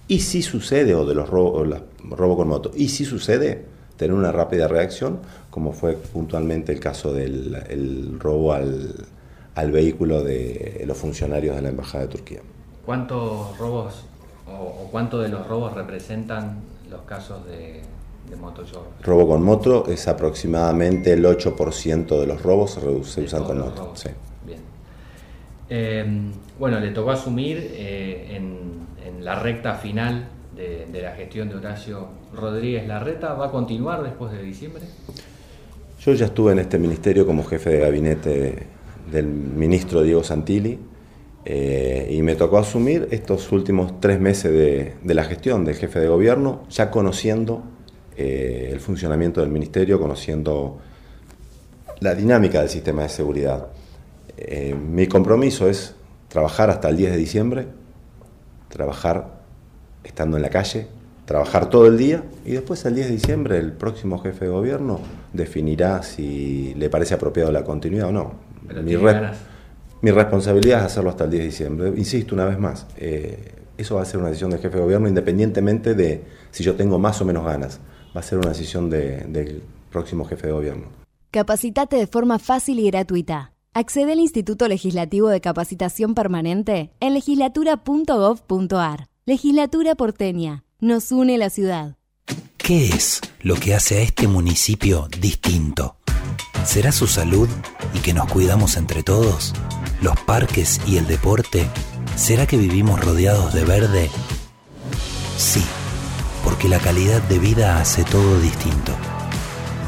[0.07, 1.67] Y si sucede, o de los robos
[2.11, 3.65] robo con moto, y si sucede,
[3.97, 5.19] tener una rápida reacción,
[5.57, 12.05] como fue puntualmente el caso del robo al, vehículo de los funcionarios de la Embajada
[12.05, 12.41] de Turquía.
[12.85, 14.05] ¿Cuántos robos
[14.47, 16.59] o, o cuánto de los robos representan
[16.91, 17.81] los casos de
[19.03, 23.93] Robo con moto es aproximadamente el 8% de los robos se, usan con moto.
[24.45, 24.59] Bien.
[25.69, 28.77] Em, bueno, le tocó asumir eh, en,
[29.21, 33.33] la recta final de, la gestión de Horacio Rodríguez Larreta.
[33.33, 34.83] ¿Va a continuar después de diciembre?
[36.07, 38.63] Yo ya estuve en este ministerio como jefe de gabinete
[39.11, 40.79] del ministro Diego Santilli.
[41.43, 44.53] Eh, y me tocó asumir estos últimos tres meses
[45.03, 47.61] de, la gestión del jefe de gobierno, ya conociendo
[48.15, 50.79] eh, el funcionamiento del ministerio, conociendo
[51.99, 53.67] la dinámica del sistema de seguridad.
[54.37, 55.93] Eh, mi compromiso es
[56.29, 57.67] trabajar hasta el 10 de diciembre,
[58.69, 59.41] trabajar
[60.05, 60.87] estando en la calle,
[61.27, 65.01] trabajar todo el día y después el 10 de diciembre el próximo jefe de gobierno
[65.33, 68.33] definirá si le parece apropiado la continuidad o no.
[68.83, 68.95] Mi,
[70.01, 71.93] mi, responsabilidad es hacerlo hasta el 10 de diciembre.
[71.97, 75.09] Insisto una vez más, eh, eso va a ser una decisión del jefe de gobierno
[75.09, 77.81] independientemente de si yo tengo más o menos ganas
[78.15, 80.87] va a ser una decisión del próximo jefe de gobierno.
[81.31, 83.51] Capacitate de forma fácil y gratuita.
[83.73, 89.07] Accede al Instituto Legislativo de Capacitación Permanente en legislatura.gov.ar.
[89.25, 90.63] Legislatura porteña.
[90.79, 91.95] Nos une la ciudad.
[92.57, 95.97] ¿Qué es lo que hace a este municipio distinto?
[96.65, 97.49] ¿Será su salud
[97.93, 99.53] y que nos cuidamos entre todos?
[100.01, 101.67] ¿Los parques y el deporte?
[102.15, 104.09] ¿Será que vivimos rodeados de verde?
[105.37, 105.63] Sí
[106.47, 108.93] porque la calidad de vida hace todo distinto.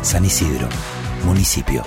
[0.01, 0.67] San Isidro,
[1.23, 1.83] municipio.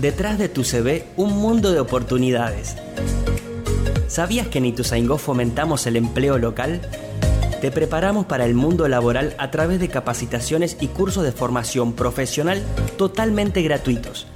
[0.00, 2.74] Detrás de tu CV, un mundo de oportunidades.
[4.12, 6.82] ¿Sabías que en Ituzaingó fomentamos el empleo local?
[7.62, 12.62] Te preparamos para el mundo laboral a través de capacitaciones y cursos de formación profesional
[12.98, 14.26] totalmente gratuitos.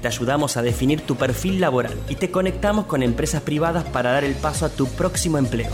[0.00, 4.24] Te ayudamos a definir tu perfil laboral y te conectamos con empresas privadas para dar
[4.24, 5.70] el paso a tu próximo empleo.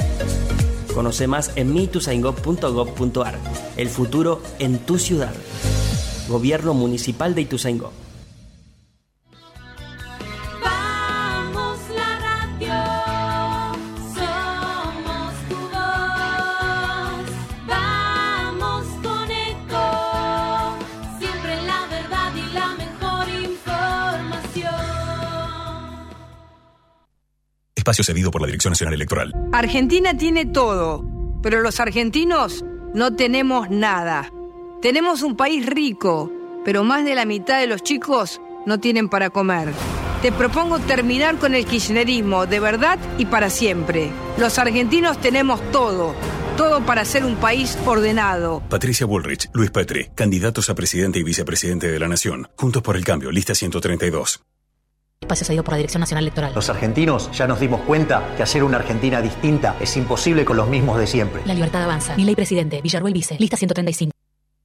[0.92, 3.38] Conoce más en mitusaingó.gov.ar.
[3.76, 5.32] El futuro en tu ciudad.
[6.26, 7.92] Gobierno Municipal de Ituzaingó.
[27.84, 29.34] Espacio cedido por la Dirección Nacional Electoral.
[29.52, 31.04] Argentina tiene todo,
[31.42, 34.32] pero los argentinos no tenemos nada.
[34.80, 36.32] Tenemos un país rico,
[36.64, 39.68] pero más de la mitad de los chicos no tienen para comer.
[40.22, 44.10] Te propongo terminar con el kirchnerismo de verdad y para siempre.
[44.38, 46.14] Los argentinos tenemos todo,
[46.56, 48.62] todo para ser un país ordenado.
[48.70, 52.48] Patricia Bullrich, Luis Petri, candidatos a presidente y vicepresidente de la Nación.
[52.56, 54.42] Juntos por el cambio, lista 132.
[55.20, 56.52] Espacio cedido por la Dirección Nacional Electoral.
[56.54, 60.68] Los argentinos ya nos dimos cuenta que hacer una Argentina distinta es imposible con los
[60.68, 61.42] mismos de siempre.
[61.46, 62.14] La libertad avanza.
[62.16, 64.12] Mi ley presidente, Villarruel Vice, lista 135.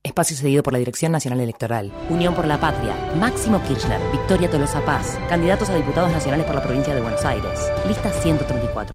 [0.04, 1.92] Espacio cedido por la Dirección Nacional Electoral.
[2.10, 2.96] Unión por la Patria.
[3.18, 4.00] Máximo Kirchner.
[4.12, 5.18] Victoria Tolosa Paz.
[5.30, 7.72] Candidatos a diputados nacionales por la provincia de Buenos Aires.
[7.88, 8.94] Lista 134.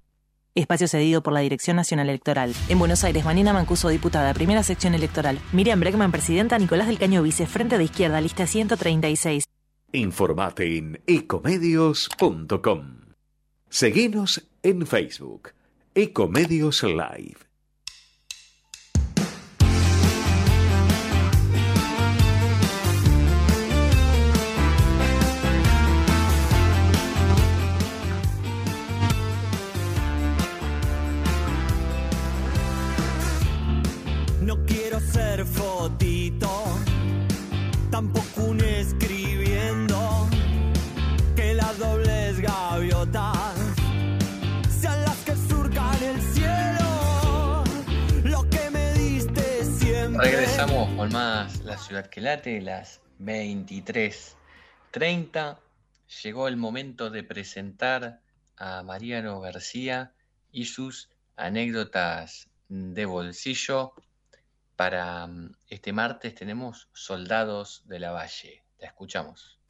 [0.55, 2.55] Espacio cedido por la Dirección Nacional Electoral.
[2.69, 5.39] En Buenos Aires, Manina Mancuso, diputada, primera sección electoral.
[5.53, 6.59] Miriam Breckman, presidenta.
[6.59, 9.45] Nicolás del Caño, vice, frente de izquierda, lista 136.
[9.95, 12.97] Informate en ecomedios.com.
[13.69, 15.51] Seguinos en Facebook.
[15.95, 17.37] Ecomedios Live.
[34.43, 36.51] No quiero ser fotito,
[37.93, 38.61] tampoco un
[50.25, 55.59] Regresamos con más La Ciudad que Late, las 23.30.
[56.23, 58.23] Llegó el momento de presentar
[58.57, 60.15] a Mariano García
[60.51, 63.93] y sus anécdotas de bolsillo.
[64.77, 68.65] Para mm, este martes tenemos Soldados de la Valle.
[68.79, 69.61] La escuchamos.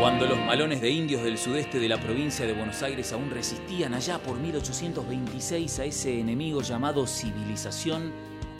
[0.00, 3.92] Cuando los malones de indios del sudeste de la provincia de Buenos Aires aún resistían
[3.92, 8.10] allá por 1826 a ese enemigo llamado civilización,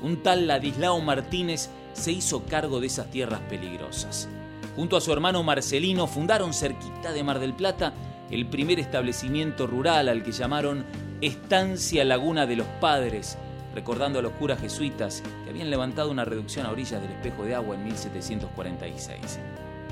[0.02, 4.28] un tal Ladislao Martínez se hizo cargo de esas tierras peligrosas.
[4.76, 7.94] Junto a su hermano Marcelino fundaron cerquita de Mar del Plata
[8.30, 10.84] el primer establecimiento rural al que llamaron
[11.22, 13.38] Estancia Laguna de los Padres,
[13.74, 17.54] recordando a los curas jesuitas que habían levantado una reducción a orillas del espejo de
[17.54, 19.40] agua en 1746.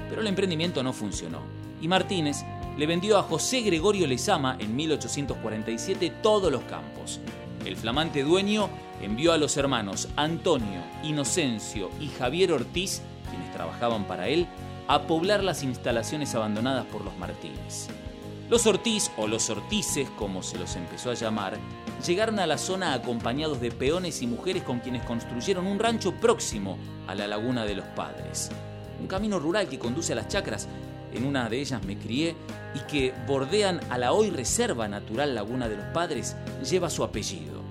[0.08, 1.40] Pero el emprendimiento no funcionó
[1.80, 2.44] y Martínez
[2.76, 7.20] le vendió a José Gregorio Lezama en 1847 todos los campos.
[7.64, 8.70] El flamante dueño
[9.02, 14.46] envió a los hermanos Antonio, Inocencio y Javier Ortiz, quienes trabajaban para él,
[14.86, 17.88] a poblar las instalaciones abandonadas por los Martínez.
[18.48, 21.58] Los Ortiz, o los Ortices, como se los empezó a llamar,
[22.06, 26.78] llegaron a la zona acompañados de peones y mujeres con quienes construyeron un rancho próximo
[27.06, 28.50] a la Laguna de los Padres.
[29.00, 30.68] Un camino rural que conduce a las chacras,
[31.12, 32.34] en una de ellas me crié,
[32.74, 36.37] y que bordean a la hoy Reserva Natural Laguna de los Padres,
[36.68, 37.62] lleva su apellido.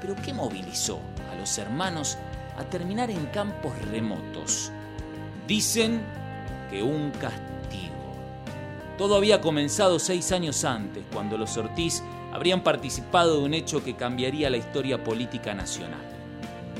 [0.00, 1.00] Pero ¿qué movilizó
[1.32, 2.18] a los hermanos
[2.56, 4.70] a terminar en campos remotos?
[5.46, 6.00] Dicen
[6.70, 7.94] que un castigo.
[8.98, 13.96] Todo había comenzado seis años antes, cuando los Ortiz habrían participado de un hecho que
[13.96, 16.00] cambiaría la historia política nacional.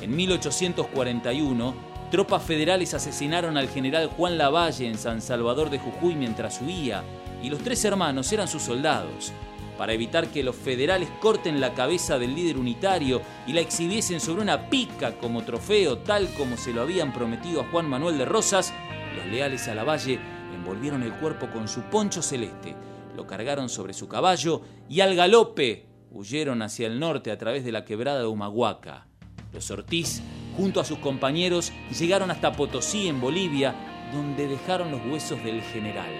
[0.03, 1.75] En 1841,
[2.11, 7.03] tropas federales asesinaron al general Juan Lavalle en San Salvador de Jujuy mientras huía,
[7.43, 9.33] y los tres hermanos eran sus soldados.
[9.77, 14.43] Para evitar que los federales corten la cabeza del líder unitario y la exhibiesen sobre
[14.43, 18.73] una pica como trofeo, tal como se lo habían prometido a Juan Manuel de Rosas,
[19.17, 20.19] los leales a Lavalle
[20.55, 22.75] envolvieron el cuerpo con su poncho celeste,
[23.15, 27.73] lo cargaron sobre su caballo y al galope huyeron hacia el norte a través de
[27.73, 29.07] la quebrada de Humahuaca.
[29.53, 30.23] Los Ortiz,
[30.57, 33.75] junto a sus compañeros, llegaron hasta Potosí, en Bolivia,
[34.13, 36.11] donde dejaron los huesos del general.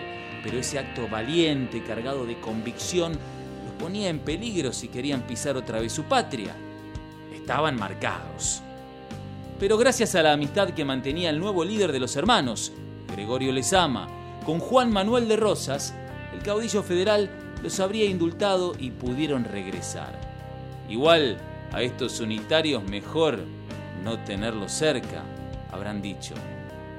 [0.43, 5.81] Pero ese acto valiente, cargado de convicción, los ponía en peligro si querían pisar otra
[5.81, 6.55] vez su patria.
[7.35, 8.63] Estaban marcados.
[9.59, 12.73] Pero gracias a la amistad que mantenía el nuevo líder de los hermanos,
[13.11, 14.09] Gregorio Lezama,
[14.45, 15.95] con Juan Manuel de Rosas,
[16.35, 17.31] el caudillo federal
[17.63, 20.21] los habría indultado y pudieron regresar.
[20.89, 21.39] Igual
[21.73, 23.41] a estos unitarios mejor
[24.07, 25.25] no tenerlos cerca,
[25.73, 26.35] habrán dicho.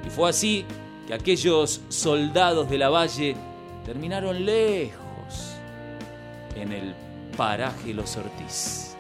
[0.06, 0.65] Y fue así
[1.08, 3.34] que aquellos soldados de la valle
[3.86, 5.56] terminaron lejos
[6.54, 6.93] en el
[7.38, 8.98] paraje Los Ortiz.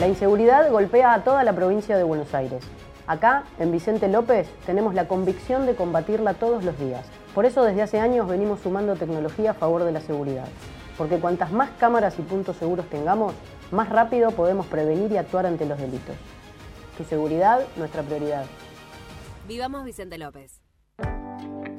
[0.00, 2.64] La inseguridad golpea a toda la provincia de Buenos Aires.
[3.06, 7.06] Acá, en Vicente López, tenemos la convicción de combatirla todos los días.
[7.36, 10.48] Por eso desde hace años venimos sumando tecnología a favor de la seguridad.
[10.96, 13.34] Porque cuantas más cámaras y puntos seguros tengamos,
[13.70, 16.16] más rápido podemos prevenir y actuar ante los delitos.
[16.96, 18.44] Tu seguridad, nuestra prioridad.
[19.48, 20.60] Vivamos Vicente López.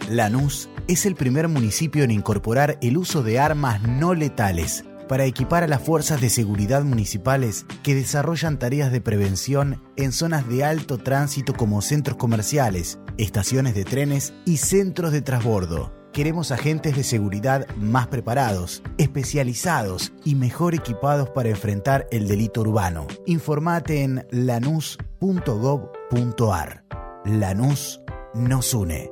[0.09, 5.63] Lanús es el primer municipio en incorporar el uso de armas no letales para equipar
[5.63, 10.97] a las fuerzas de seguridad municipales que desarrollan tareas de prevención en zonas de alto
[10.97, 16.04] tránsito como centros comerciales, estaciones de trenes y centros de transbordo.
[16.15, 23.05] Queremos agentes de seguridad más preparados, especializados y mejor equipados para enfrentar el delito urbano.
[23.25, 26.85] Informate en lanus.gov.ar.
[27.25, 27.99] Lanús
[28.33, 29.11] nos une.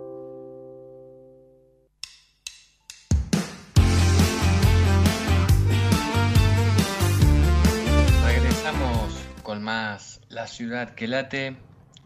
[8.25, 9.13] Regresamos
[9.43, 11.57] con más La ciudad que late,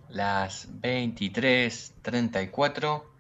[0.10, 3.17] las 23:34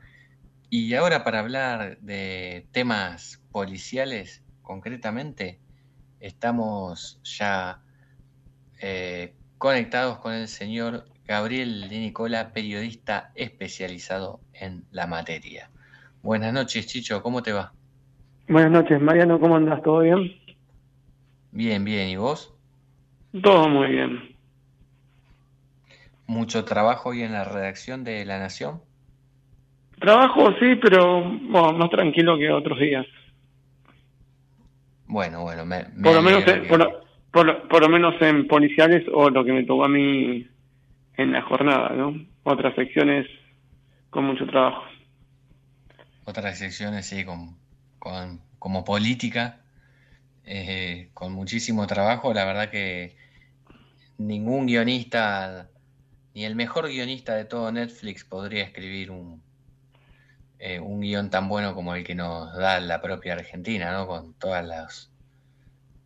[0.70, 5.60] y ahora para hablar de temas policiales concretamente,
[6.20, 7.82] estamos ya
[8.82, 15.70] eh, conectados con el señor Gabriel de Nicola, periodista especializado en la materia.
[16.22, 17.74] Buenas noches, Chicho, ¿cómo te va?
[18.50, 19.82] Buenas noches, Mariano, ¿cómo andas?
[19.82, 20.32] ¿Todo bien?
[21.52, 22.54] Bien, bien, ¿y vos?
[23.42, 24.36] Todo muy bien.
[26.26, 28.82] ¿Mucho trabajo hoy en la redacción de La Nación?
[30.00, 33.06] Trabajo sí, pero bueno, más tranquilo que otros días.
[35.08, 39.44] Bueno, bueno, me, por lo menos en, por, por, lo menos en policiales o lo
[39.44, 40.48] que me tocó a mí
[41.16, 42.14] en la jornada, ¿no?
[42.44, 43.26] Otras secciones
[44.10, 44.84] con mucho trabajo.
[46.26, 47.58] Otras secciones sí, con,
[47.98, 49.62] con como política,
[50.46, 52.34] eh, con muchísimo trabajo.
[52.34, 53.16] La verdad que
[54.18, 55.70] ningún guionista,
[56.36, 59.42] ni el mejor guionista de todo Netflix podría escribir un,
[60.60, 64.08] eh, un guion tan bueno como el que nos da la propia Argentina, ¿no?
[64.08, 65.12] Con todas las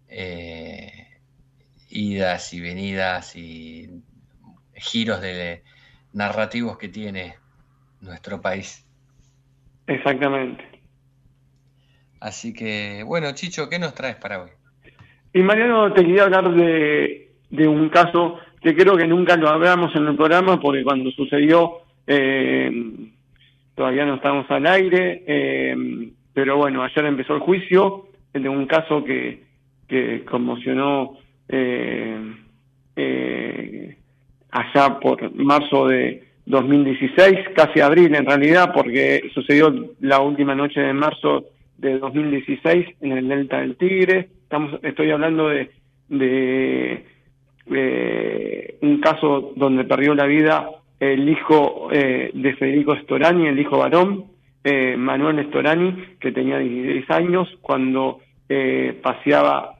[0.07, 1.07] eh,
[1.89, 3.89] idas y venidas y
[4.75, 5.63] giros de
[6.13, 7.35] narrativos que tiene
[8.01, 8.85] nuestro país.
[9.87, 10.63] Exactamente.
[12.19, 14.49] Así que, bueno, Chicho, ¿qué nos traes para hoy?
[15.33, 19.95] Y Mariano, te quería hablar de, de un caso que creo que nunca lo hablamos
[19.95, 22.69] en el programa porque cuando sucedió eh,
[23.75, 29.03] todavía no estamos al aire, eh, pero bueno, ayer empezó el juicio de un caso
[29.03, 29.43] que,
[29.87, 32.19] que conmocionó eh,
[32.95, 33.97] eh,
[34.51, 40.93] allá por marzo de 2016, casi abril en realidad, porque sucedió la última noche de
[40.93, 41.45] marzo
[41.77, 44.29] de 2016 en el Delta del Tigre.
[44.43, 45.71] Estamos, estoy hablando de,
[46.09, 47.05] de
[48.81, 50.69] un caso donde perdió la vida
[51.01, 54.25] el hijo eh, de Federico Storani, el hijo varón,
[54.63, 59.77] eh, Manuel Storani, que tenía 16 años, cuando eh, paseaba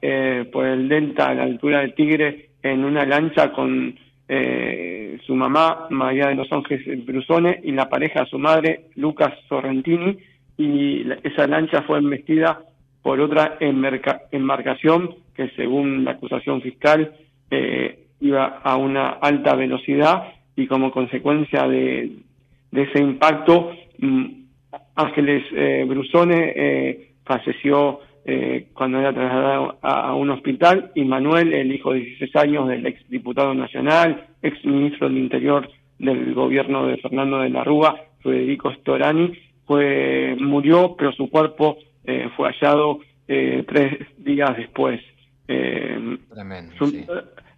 [0.52, 3.96] por el delta a la altura del Tigre en una lancha con
[4.28, 10.18] su mamá, María de los Ángeles Brusone, y la pareja de su madre, Lucas Sorrentini,
[10.58, 12.62] y esa lancha fue embestida
[13.04, 17.14] por otra embarcación que según la acusación fiscal
[18.22, 20.24] iba a una alta velocidad
[20.56, 22.12] y como consecuencia de,
[22.72, 24.26] ese impacto, mm,
[24.96, 31.74] Ángeles eh, Brusone eh, falleció eh, cuando era trasladado a, un hospital y Manuel, el
[31.74, 36.98] hijo de 16 años del ex diputado nacional, ex ministro del Interior del gobierno de
[36.98, 39.34] Fernando de la Rúa, Federico Storani,
[39.66, 45.00] fue, murió, pero su cuerpo eh, fue hallado tres días después.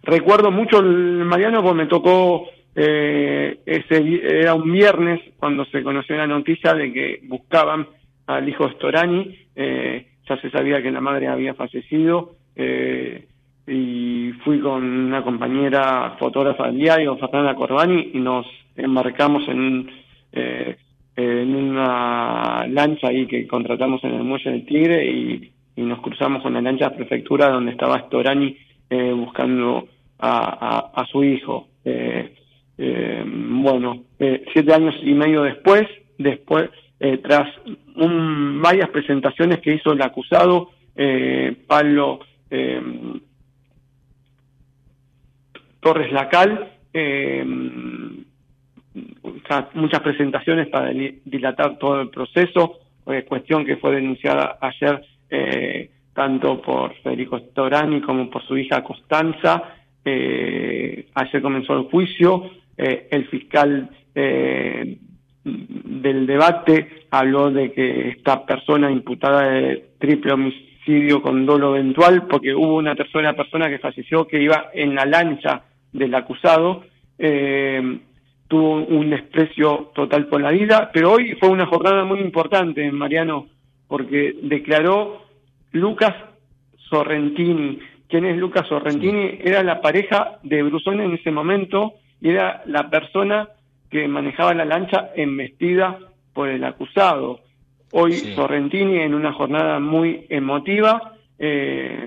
[0.04, 6.16] Recuerdo mucho el Mariano porque me tocó eh, ese era un viernes cuando se conoció
[6.16, 7.86] la noticia de que buscaban
[8.26, 13.26] al hijo Storani, eh, ya se sabía que la madre había fallecido, eh,
[13.66, 19.90] y fui con una compañera fotógrafa del diario, Fernanda Corbani, y nos embarcamos en,
[20.32, 20.76] eh,
[21.16, 26.54] en una lancha ahí que contratamos en el muelle del Tigre y, nos cruzamos con
[26.54, 28.56] la lancha prefectura donde estaba Storani
[28.88, 29.88] eh, buscando
[30.20, 31.66] a, a, a, su hijo.
[31.84, 32.32] Eh,
[32.76, 35.84] eh, bueno, eh, siete años y medio después,
[36.18, 37.48] después eh, tras
[37.96, 42.20] un, varias presentaciones que hizo el acusado, eh, Pablo
[45.80, 46.70] Torres Lacal,
[49.74, 52.78] muchas presentaciones para dilatar todo el proceso,
[53.26, 55.04] cuestión que fue denunciada ayer
[56.14, 59.74] tanto por Federico Storani como por su hija Constanza.
[60.04, 64.98] ayer comenzó el juicio, eh, el fiscal eh,
[65.44, 72.54] del debate habló de que esta persona imputada de triple homicidio con dolo eventual, porque
[72.54, 75.62] hubo una tercera persona que falleció que iba en la lancha
[75.92, 76.84] del acusado,
[77.18, 77.98] eh,
[78.48, 83.46] tuvo un desprecio total por la vida, pero hoy fue una jornada muy importante, Mariano,
[83.86, 85.22] porque declaró
[85.72, 86.14] Lucas
[86.88, 87.78] Sorrentini.
[88.08, 89.38] ¿Quién es Lucas Sorrentini?
[89.42, 93.48] Era la pareja de Brusone en ese momento y era la persona
[93.90, 95.98] que manejaba la lancha embestida
[96.32, 97.40] por el acusado.
[97.92, 102.04] Hoy Sorrentini en una jornada muy emotiva, eh,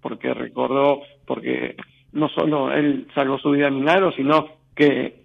[0.00, 1.76] porque recordó, porque
[2.12, 5.18] no solo él salvó su vida en milagro, sino que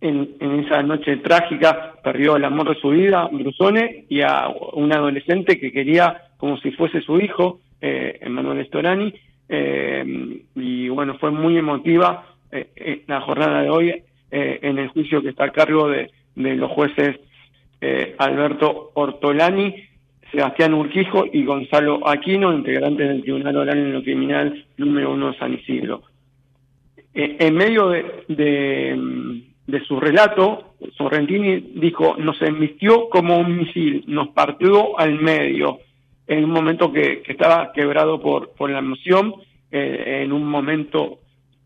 [0.00, 5.60] en, esa noche trágica perdió el amor de su vida, Brusone, y a un adolescente
[5.60, 9.14] que quería como si fuese su hijo, eh, Emanuel Storani,
[9.48, 15.30] eh, y bueno, fue muy emotiva eh, la jornada de hoy en el juicio que
[15.30, 17.18] está a cargo de, los jueces
[18.18, 19.74] Alberto Ortolani,
[20.30, 25.38] Sebastián Urquijo y Gonzalo Aquino, integrantes del Tribunal Oral en lo Criminal número uno de
[25.38, 26.02] San Isidro.
[27.12, 35.20] en medio de su relato, Sorrentini dijo, nos embistió como un misil, nos partió al
[35.20, 35.80] medio,
[36.26, 39.34] en un momento que, estaba quebrado por, la emoción,
[39.70, 41.18] eh, en un momento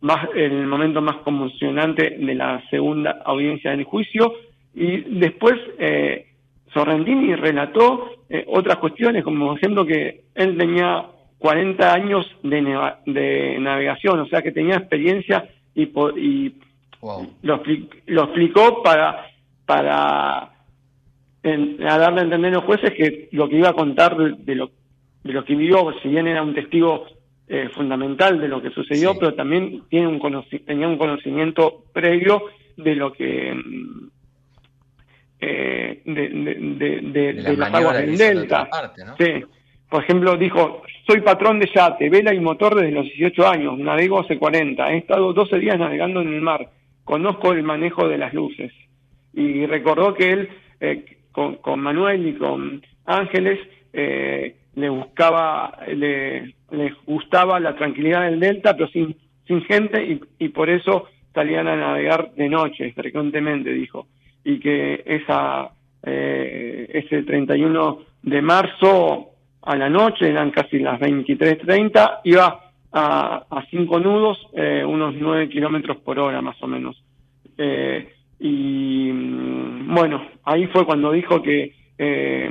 [0.05, 4.35] más, en el momento más conmocionante de la segunda audiencia del juicio,
[4.75, 6.27] y después eh,
[6.75, 11.07] Sorrentini relató eh, otras cuestiones, como por ejemplo que él tenía
[11.39, 16.55] 40 años de, de navegación, o sea que tenía experiencia y, y
[17.41, 19.27] lo, explicó para,
[19.65, 24.55] para a darle a entender a los jueces que lo que iba a contar de,
[24.55, 24.71] lo,
[25.23, 27.07] de lo que vivió, si bien era un testigo
[27.49, 30.21] eh, fundamental de lo que sucedió, pero también tiene un
[30.67, 32.45] tenía un conocimiento previo
[32.77, 33.55] de lo que
[35.41, 38.69] eh, de, las aguas del delta.
[39.19, 39.45] Sí.
[39.89, 44.21] Por ejemplo, dijo, soy patrón de yate, vela y motor desde los 18 años, navego
[44.21, 46.69] hace 40, he estado 12 días navegando en el mar
[47.05, 48.73] conozco el manejo de las luces.
[49.33, 50.49] Y recordó que él,
[50.81, 53.61] eh, con, Manuel y con Ángeles,
[53.93, 56.55] eh, le buscaba, le,
[57.07, 59.17] gustaba la tranquilidad del delta, pero sin,
[59.47, 64.07] sin gente, y, por eso salían a navegar de noche, frecuentemente, dijo.
[64.45, 65.71] Y que esa,
[66.03, 69.31] eh, ese 31 de marzo
[69.63, 72.61] a la noche, eran casi las 23.30, iba
[72.93, 77.03] a, a cinco nudos, eh, unos nueve kilómetros por hora más o menos.
[77.57, 82.51] Eh, y mm, bueno, ahí fue cuando dijo que eh,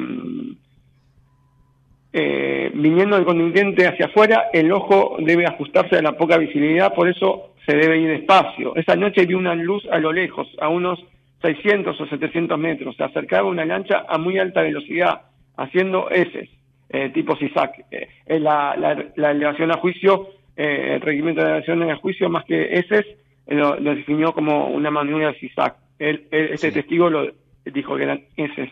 [2.74, 7.54] viniendo el contingente hacia afuera, el ojo debe ajustarse a la poca visibilidad, por eso
[7.66, 8.76] se debe ir despacio.
[8.76, 11.04] Esa noche vi una luz a lo lejos, a unos
[11.42, 12.96] 600 o 700 metros.
[12.96, 15.22] Se acercaba una lancha a muy alta velocidad,
[15.58, 16.50] haciendo S
[16.90, 17.86] eh, tipo CISAC.
[17.92, 18.76] Eh, la,
[19.16, 23.76] la, elevación a juicio, eh, el regimiento de elevación a juicio, más que ese, lo,
[23.78, 25.76] definió como una maniobra CISAC.
[26.00, 27.32] Él, ese testigo lo
[27.66, 28.72] dijo que eran ese.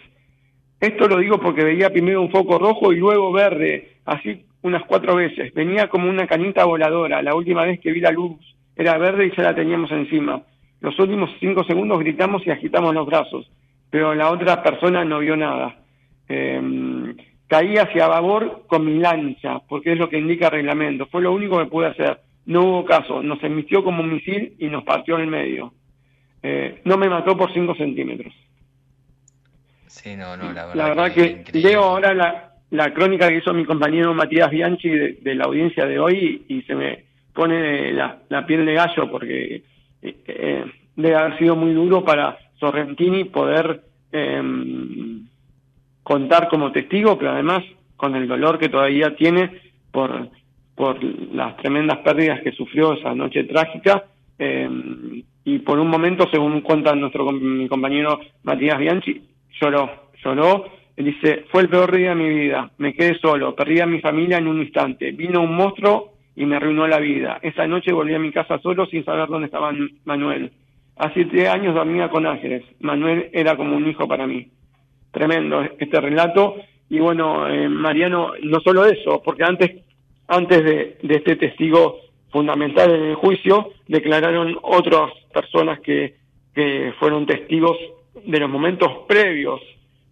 [0.82, 5.16] Esto lo digo porque veía primero un foco rojo y luego verde, así unas cuatro
[5.16, 5.54] veces.
[5.54, 7.22] Venía como una canita voladora.
[7.22, 8.40] La última vez que vi la luz
[8.76, 10.42] era verde y ya la teníamos encima.
[10.80, 13.52] Los últimos cinco segundos gritamos y agitamos los brazos,
[13.92, 15.78] pero la otra persona no vio nada.
[16.28, 17.14] Eh,
[17.48, 21.06] caí hacia babor con mi lancha, porque es lo que indica el reglamento.
[21.08, 22.22] Fue lo único que pude hacer.
[22.48, 23.22] No hubo caso.
[23.22, 25.74] Nos emitió como un misil y nos partió en el medio.
[26.42, 28.34] Eh, no me mató por 5 centímetros.
[29.92, 30.76] Sí, no, no, la verdad.
[30.76, 35.36] La verdad que, leo ahora la, la, crónica que hizo mi compañero Matías Bianchi de,
[35.36, 39.64] la audiencia de hoy y, se me pone la, la, piel de gallo porque
[40.02, 40.66] eh,
[40.96, 43.82] debe haber sido muy duro para Sorrentini poder
[44.14, 44.42] eh,
[46.04, 47.64] contar como testigo, pero además
[47.98, 49.62] con el dolor que todavía tiene
[49.92, 50.30] por,
[50.74, 54.06] por las tremendas pérdidas que sufrió esa noche trágica.
[54.40, 54.70] Eh,
[55.44, 59.22] y por un momento, según cuenta nuestro mi compañero Matías Bianchi,
[59.62, 59.90] lloró,
[60.24, 60.66] lloró.
[60.98, 64.02] Él dice, fue el peor día de mi vida, me quedé solo, perdí a mi
[64.02, 67.40] familia en un instante, vino un monstruo y me arruinó la vida.
[67.42, 69.74] Esa noche volví a mi casa solo sin saber dónde estaba
[70.06, 70.52] Manuel.
[70.98, 72.64] Hace siete años dormía con Ángeles.
[72.80, 74.50] Manuel era como un hijo para mí
[75.12, 76.56] tremendo este relato.
[76.90, 79.72] Y bueno, eh, Mariano, no solo eso, porque antes,
[80.28, 82.00] antes de, este testigo
[82.32, 86.16] fundamental en el juicio, declararon otras personas que,
[86.54, 87.78] que fueron testigos
[88.14, 89.62] de los momentos previos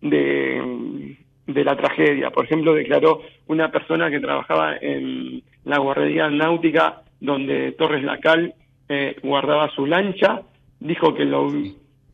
[0.02, 2.30] de, de la tragedia.
[2.30, 8.54] Por ejemplo, declaró una persona que trabajaba en la guardería náutica donde Torres Lacal
[8.88, 10.42] eh, guardaba su lancha,
[10.80, 11.52] dijo que, lo,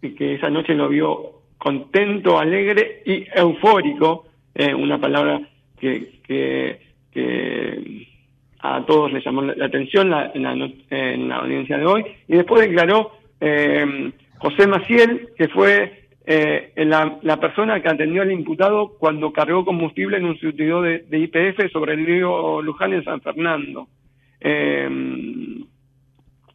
[0.01, 5.41] que esa noche lo vio contento, alegre y eufórico, eh, una palabra
[5.79, 6.85] que, que,
[8.59, 14.11] a todos les llamó la atención en, la, audiencia de hoy, y después declaró eh,
[14.37, 20.25] José Maciel, que fue eh, la, persona que atendió al imputado cuando cargó combustible en
[20.25, 23.87] un surtidor de, IPF sobre el río Luján en San Fernando.
[24.39, 24.89] Eh,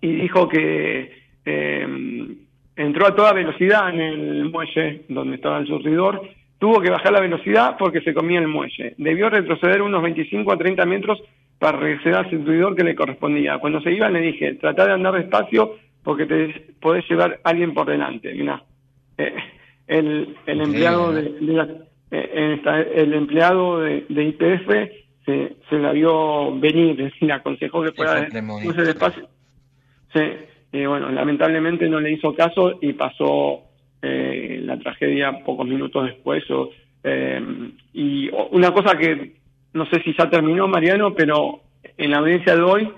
[0.03, 1.13] y dijo que
[1.45, 2.37] eh,
[2.77, 6.23] entró a toda velocidad en el muelle donde estaba el surtidor,
[6.59, 8.95] tuvo que bajar la velocidad porque se comía el muelle.
[8.99, 11.23] Debió retroceder unos 25 a 30 metros
[11.59, 13.59] para regresar al surtidor que le correspondía.
[13.59, 17.75] Cuando se iba le dije, trata de andar despacio porque te podés llevar a alguien
[17.75, 18.33] por delante.
[18.33, 18.63] Mirá
[19.91, 21.69] el, el empleado de, la,
[22.13, 22.61] eh,
[22.95, 24.69] el empleado de, IPF
[25.27, 29.29] se, se, la vio venir, le aconsejó que fuera de despacio.
[30.15, 30.21] Sí,
[30.73, 33.63] y bueno, lamentablemente no le hizo caso y pasó
[34.01, 36.49] eh, la tragedia pocos minutos después.
[36.51, 36.71] O,
[37.03, 37.43] eh,
[37.93, 39.41] y una cosa que
[39.73, 41.63] no sé si ya terminó, Mariano, pero
[41.97, 42.93] en la audiencia de hoy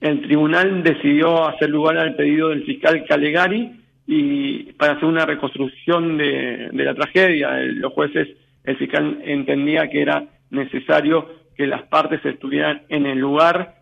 [0.00, 3.72] el tribunal decidió hacer lugar al pedido del fiscal Calegari
[4.06, 7.56] y para hacer una reconstrucción de, la tragedia.
[7.58, 8.28] Los jueces,
[8.64, 13.74] el fiscal entendía que era necesario que las partes estuvieran en el lugar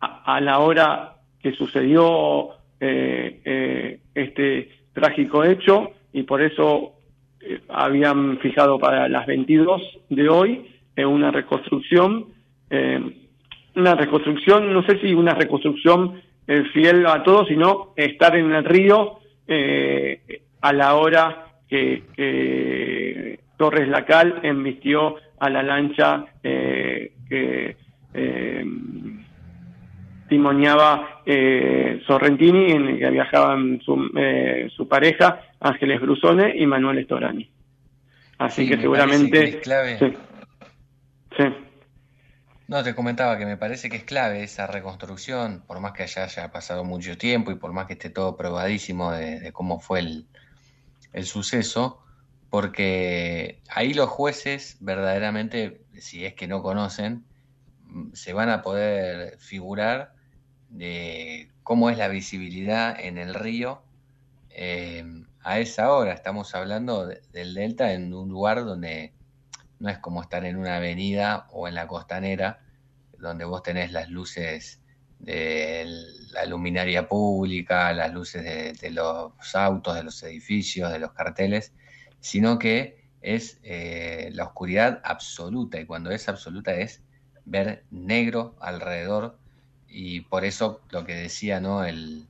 [0.00, 2.50] a, la hora que sucedió
[2.80, 6.92] eh, eh, este trágico hecho y por eso
[7.40, 10.68] eh, habían fijado para las 22 de hoy
[11.04, 12.26] una reconstrucción,
[13.74, 16.20] una reconstrucción, no sé si una reconstrucción
[16.72, 24.40] fiel a todos, sino estar en el río eh, a la hora que, Torres Lacal
[24.42, 27.76] emitió a la lancha eh, que
[28.12, 28.64] eh,
[30.28, 36.98] timoniaba eh, Sorrentini, en el que viajaban su, eh, su pareja, Ángeles Brusone y Manuel
[36.98, 37.48] Estorani.
[38.38, 39.44] Así que seguramente...
[39.44, 39.98] es clave.
[41.36, 41.44] sí.
[42.72, 46.24] No, te comentaba que me parece que es clave esa reconstrucción, por más que haya,
[46.24, 49.98] haya pasado mucho tiempo y por más que esté todo probadísimo de, cómo fue
[51.12, 52.00] el, suceso,
[52.48, 57.26] porque ahí los jueces verdaderamente, si es que no conocen,
[58.14, 60.14] se van a poder figurar
[60.70, 63.82] de cómo es la visibilidad en el río
[64.48, 65.04] eh,
[65.42, 66.14] a esa hora.
[66.14, 69.12] Estamos hablando del delta en un lugar donde
[69.82, 72.60] no es como estar en una avenida o en la costanera,
[73.18, 74.80] donde vos tenés las luces
[75.18, 75.84] de
[76.30, 78.44] la luminaria pública, las luces
[78.80, 81.72] de, los autos, de los edificios, de los carteles,
[82.20, 87.02] sino que es eh, la oscuridad absoluta y cuando es absoluta es
[87.44, 89.36] ver negro alrededor
[89.88, 91.84] y por eso lo que decía ¿no?
[91.84, 92.28] el,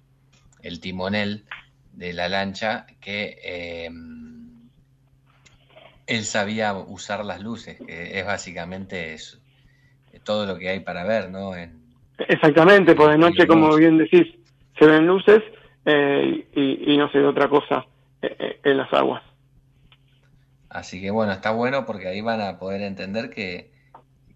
[0.81, 1.45] timonel
[1.93, 3.91] de la lancha que eh,
[6.07, 9.39] él sabía usar las luces, que es básicamente eso,
[10.25, 11.53] todo lo que hay para ver, ¿no?
[12.19, 14.27] Exactamente, por de noche, como bien decís,
[14.79, 15.43] se ven luces
[15.85, 17.87] eh, y, no se ve otra cosa
[18.21, 19.23] eh, eh, en las aguas.
[20.69, 23.71] Así que bueno, está bueno porque ahí van a poder entender que,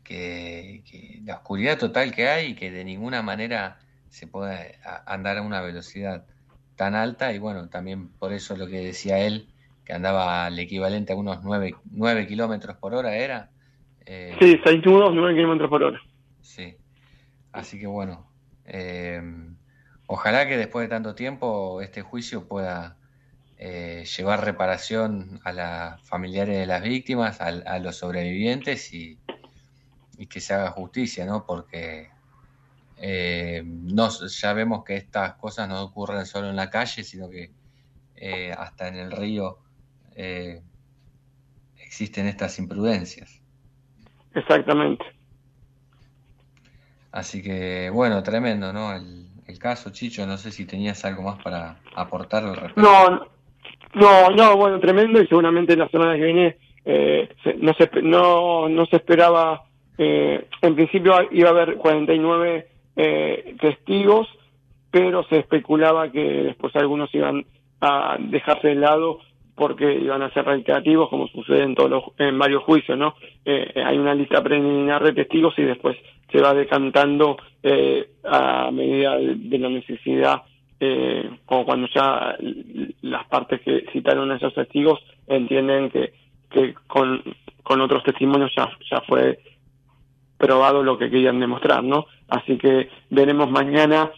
[0.04, 0.82] que,
[1.24, 3.78] la oscuridad total que hay y que de ninguna manera
[4.10, 6.24] se puede andar a una velocidad
[6.76, 9.48] tan alta y bueno, también por eso lo que decía él,
[9.86, 13.50] que andaba al equivalente a unos 9, 9 kilómetros por hora, ¿era?
[14.04, 16.00] Eh, sí, 6 nudos, 9 kilómetros por hora.
[16.40, 16.76] Sí.
[17.52, 18.28] Así que bueno,
[18.64, 19.22] eh,
[20.08, 22.96] ojalá que después de tanto tiempo este juicio pueda
[23.58, 29.20] eh, llevar reparación a las familiares de las víctimas, a, los sobrevivientes y,
[30.18, 31.46] y, que se haga justicia, ¿no?
[31.46, 32.10] Porque
[33.64, 37.52] no, ya vemos que estas cosas no ocurren solo en la calle, sino que
[38.56, 39.60] hasta en el río
[40.16, 40.60] eh,
[41.80, 43.40] existen estas imprudencias.
[44.34, 45.04] Exactamente.
[47.12, 48.94] Así que, bueno, tremendo, ¿no?
[48.94, 49.24] El,
[49.58, 52.82] caso, Chicho, no sé si tenías algo más para aportar al respecto.
[52.82, 53.26] No,
[53.94, 58.86] no, no, bueno, tremendo y seguramente la semana que viene eh, no, se, no, no
[58.86, 59.64] se esperaba,
[59.96, 64.28] eh, en principio iba a haber 49 eh, testigos,
[64.90, 67.46] pero se especulaba que después algunos iban
[67.80, 69.20] a dejarse de lado
[69.56, 73.14] porque iban a ser reiterativos, como sucede en todos los, en varios juicios, ¿no?
[73.44, 75.96] Eh, hay una lista preliminar de testigos y después
[76.30, 80.42] se va decantando eh, a medida de, la necesidad,
[80.78, 82.36] eh, o cuando ya
[83.00, 86.12] las partes que citaron a esos testigos entienden que,
[86.50, 87.22] que con,
[87.62, 89.38] con otros testimonios ya, ya fue
[90.36, 92.06] probado lo que querían demostrar, ¿no?
[92.28, 94.10] Así que veremos mañana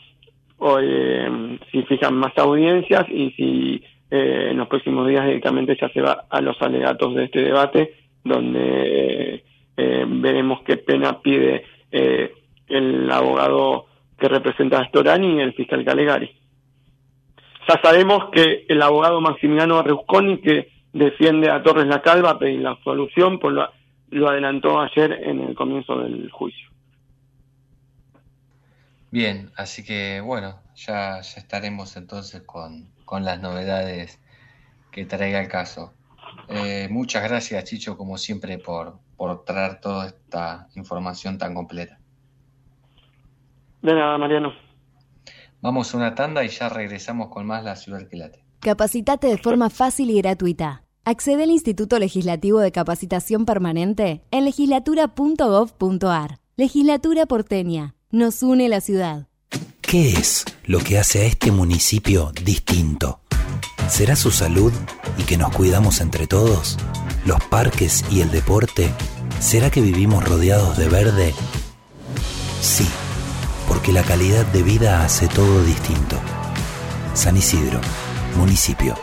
[0.80, 6.00] eh, si fijan más audiencias y si eh, en los próximos días directamente ya se
[6.00, 7.94] va a los alegatos de este debate,
[8.24, 9.44] donde
[9.76, 12.32] eh, veremos qué pena pide eh,
[12.68, 13.86] el abogado
[14.18, 16.30] que representa a Storani y el fiscal Calegari.
[17.68, 22.70] ya sabemos que el abogado Maximiliano Reusconi, que defiende a Torres La Calva, pedir la
[22.70, 23.68] absolución, pues lo,
[24.10, 26.68] lo adelantó ayer en el comienzo del juicio.
[29.10, 34.20] Bien, así que bueno, ya, ya estaremos entonces con, con las novedades
[34.90, 35.94] que traiga el caso.
[36.48, 41.98] Eh, muchas gracias, Chicho, como siempre, por, por traer toda esta información tan completa.
[43.80, 44.52] De nada, Mariano.
[45.62, 48.44] Vamos a una tanda y ya regresamos con más La Ciudad que Late.
[48.60, 50.84] Capacitate de forma fácil y gratuita.
[51.04, 56.40] Accede al Instituto Legislativo de Capacitación Permanente en legislatura.gov.ar.
[56.56, 57.94] Legislatura porteña.
[58.10, 59.27] Nos une la ciudad.
[59.88, 63.20] ¿Qué es lo que hace a este municipio distinto?
[63.88, 64.70] ¿Será su salud
[65.16, 66.76] y que nos cuidamos entre todos?
[67.24, 68.90] ¿Los parques y el deporte?
[69.40, 71.34] ¿Será que vivimos rodeados de verde?
[72.60, 72.86] Sí,
[73.66, 76.20] porque la calidad de vida hace todo distinto.
[77.14, 77.80] San Isidro,
[78.36, 78.94] municipio.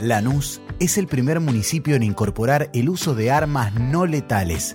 [0.00, 4.74] Lanús es el primer municipio en incorporar el uso de armas no letales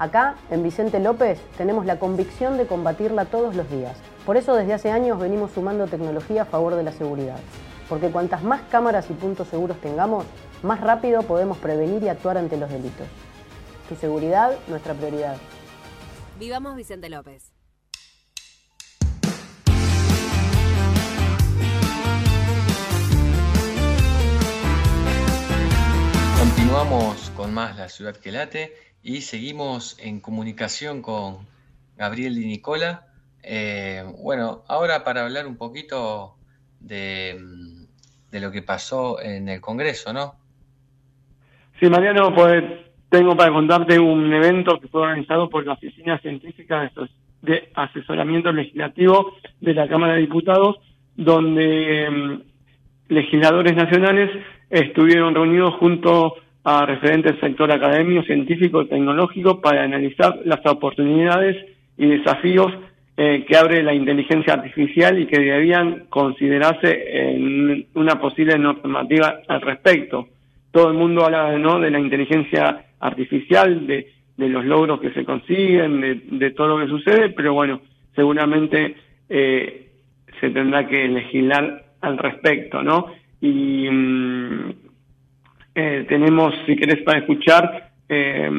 [0.00, 3.98] Acá, en Vicente López, tenemos la convicción de combatirla todos los días.
[4.24, 7.36] Por eso desde hace años venimos sumando tecnología a favor de la seguridad.
[7.86, 10.24] Porque cuantas más cámaras y puntos seguros tengamos,
[10.62, 13.06] más rápido podemos prevenir y actuar ante los delitos.
[13.90, 15.36] Tu seguridad, nuestra prioridad.
[16.38, 17.49] Vivamos Vicente López.
[26.56, 28.72] Continuamos con más La Ciudad que Late
[29.04, 31.46] y seguimos en comunicación con
[31.96, 33.06] Gabriel Di Nicola.
[33.44, 36.34] Eh, bueno, ahora para hablar un poquito
[36.80, 37.38] de,
[38.32, 40.34] de, lo que pasó en el Congreso, ¿no?
[41.78, 42.64] Sí, Mariano, pues
[43.10, 46.90] tengo para contarte un evento que fue organizado por la Oficina Científica
[47.42, 50.78] de Asesoramiento Legislativo de la Cámara de Diputados,
[51.14, 54.30] donde mm, legisladores nacionales
[54.70, 61.56] estuvieron reunidos junto a referentes del sector académico, científico y tecnológico para analizar las oportunidades
[61.96, 62.72] y desafíos
[63.16, 67.02] eh, que abre la inteligencia artificial y que debían considerarse
[67.34, 70.28] en una posible normativa al respecto.
[70.70, 71.80] Todo el mundo habla ¿no?
[71.80, 76.78] de la inteligencia artificial, de, de los logros que se consiguen, de, de, todo lo
[76.78, 77.80] que sucede, pero bueno,
[78.14, 78.94] seguramente
[79.28, 79.88] eh,
[80.40, 83.06] se tendrá que legislar al respecto, ¿no?
[83.40, 84.70] Y mm,
[85.74, 88.50] eh, tenemos, si querés, para escuchar eh,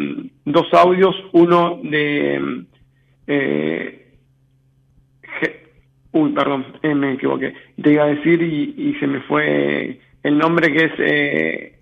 [0.45, 2.65] dos audios, uno de...
[3.27, 4.01] Eh,
[6.13, 7.53] uy, perdón, eh, me equivoqué.
[7.81, 11.79] Te iba a decir y, y, se me fue el nombre que es eh,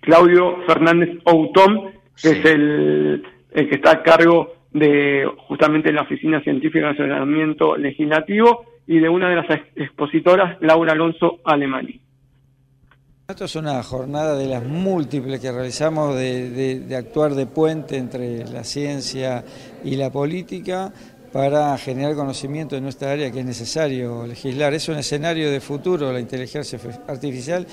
[0.00, 6.40] Claudio Fernández Outón, que es el, el, que está a cargo de justamente la Oficina
[6.42, 9.46] Científica de Asesoramiento Legislativo y de una de las
[9.76, 12.03] expositoras, Laura Alonso Alemani.
[13.26, 18.64] Esto es una jornada de las múltiples que realizamos de, actuar de puente entre la
[18.64, 19.42] ciencia
[19.82, 20.92] y la política
[21.32, 24.74] para generar conocimiento en nuestra área que es necesario legislar.
[24.74, 27.66] Es un escenario de futuro, la inteligencia artificial,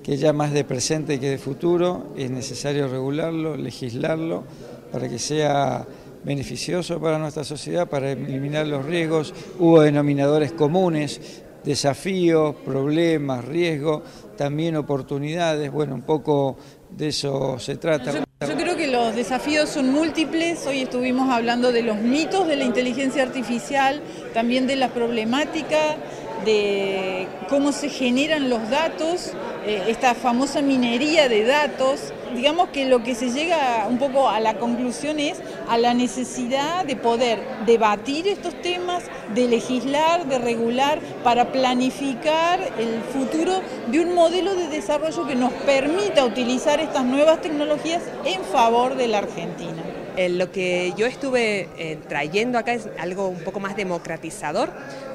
[0.00, 4.44] que ya más de presente que de futuro, es necesario regularlo, legislarlo,
[4.92, 5.84] para que sea
[6.22, 9.34] beneficioso para nuestra sociedad, para eliminar los riesgos.
[9.58, 14.02] Hubo denominadores comunes, desafíos, problemas, riesgos,
[14.36, 15.70] también oportunidades.
[15.70, 16.56] Bueno, un poco
[16.90, 18.12] de eso se trata.
[18.12, 20.66] Yo, creo que los desafíos son múltiples.
[20.66, 24.00] Hoy estuvimos hablando de los mitos de la inteligencia artificial,
[24.32, 25.96] también de la problemática
[26.44, 29.32] de cómo se generan los datos,
[29.66, 32.12] eh, esta famosa minería de datos.
[32.34, 36.84] Digamos que lo que se llega un poco a la conclusión es a la necesidad
[36.84, 39.04] de poder debatir estos temas,
[39.34, 43.60] de legislar, de regular, para planificar el futuro
[43.90, 49.08] de un modelo de desarrollo que nos permita utilizar estas nuevas tecnologías en favor de
[49.08, 49.82] la Argentina.
[50.16, 54.70] Eh, lo que yo estuve eh, trayendo acá es algo un poco más democratizador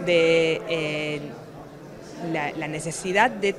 [0.06, 1.22] de eh,
[2.34, 3.56] la, la, necesidad de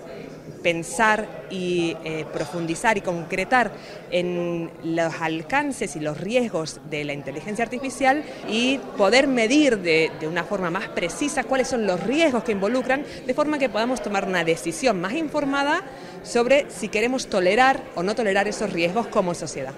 [0.62, 3.72] pensar y eh, profundizar y concretar
[4.10, 10.28] en los alcances y los riesgos de la inteligencia artificial y poder medir de, de,
[10.28, 14.26] una forma más precisa cuáles son los riesgos que involucran, de forma que podamos tomar
[14.26, 15.82] una decisión más informada
[16.22, 19.74] sobre si queremos tolerar o no tolerar esos riesgos como sociedad.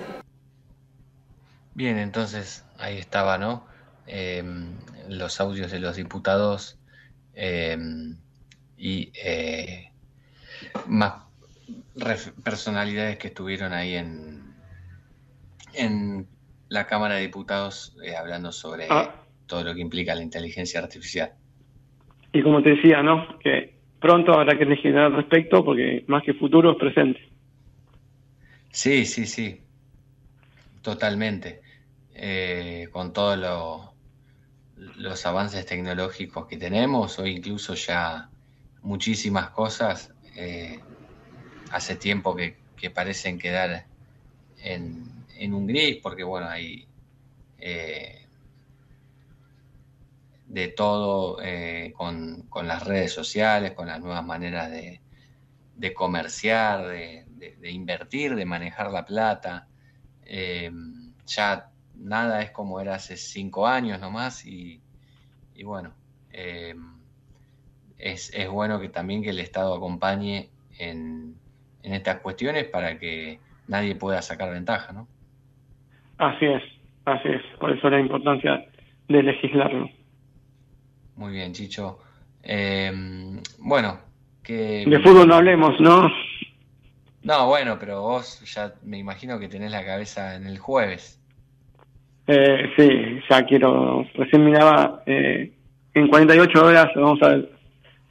[1.75, 3.67] Bien, entonces ahí estaba, ¿no?
[4.07, 4.43] Eh,
[5.09, 6.79] los audios de los diputados
[7.35, 7.79] eh,
[8.77, 9.92] y eh,
[10.87, 11.25] más
[12.45, 14.43] personalidades que estuvieron ahí en,
[15.75, 16.27] en
[16.69, 19.15] la Cámara de Diputados eh, hablando sobre Ah.
[19.47, 21.33] todo lo que implica la inteligencia artificial.
[22.33, 23.39] Y como te decía, ¿no?
[23.41, 27.21] Que pronto habrá que legislar al respecto porque más que futuro es presente.
[28.71, 29.61] Sí, sí, sí,
[30.81, 31.61] totalmente.
[32.15, 33.93] Eh, con todos lo-
[34.97, 38.29] los avances tecnológicos que tenemos o incluso ya
[38.83, 40.81] muchísimas cosas, eh,
[41.73, 43.87] hace tiempo que, que parecen quedar
[44.63, 46.89] en, en un gris porque bueno, hay
[47.59, 48.27] eh,
[50.47, 55.01] de todo eh, con, con las redes sociales, con las nuevas maneras de,
[55.77, 59.69] de comerciar, de, de- invertir, de manejar la plata.
[61.27, 64.83] Ya nada es como era hace cinco años nomás y,
[65.55, 65.95] y bueno,
[68.03, 70.49] es, es bueno que también que el Estado acompañe
[70.79, 71.35] en,
[71.83, 73.39] en estas cuestiones para que
[73.69, 75.09] nadie pueda sacar ventaja, ¿no?
[76.19, 76.63] Así es,
[77.05, 77.43] así es.
[77.59, 78.67] Por eso la importancia
[79.09, 79.89] de legislarlo.
[81.17, 81.99] Muy bien, Chicho.
[82.43, 82.93] Eh,
[83.59, 83.99] bueno,
[84.43, 84.85] que...
[84.87, 86.11] De fútbol no hablemos, ¿no?
[87.23, 91.21] No, bueno, pero vos ya me imagino que tenés la cabeza en el jueves.
[92.27, 94.05] Eh, sí, ya quiero.
[94.15, 95.03] Recién miraba.
[95.07, 95.53] Eh,
[95.95, 97.52] en 48 horas vamos a ver,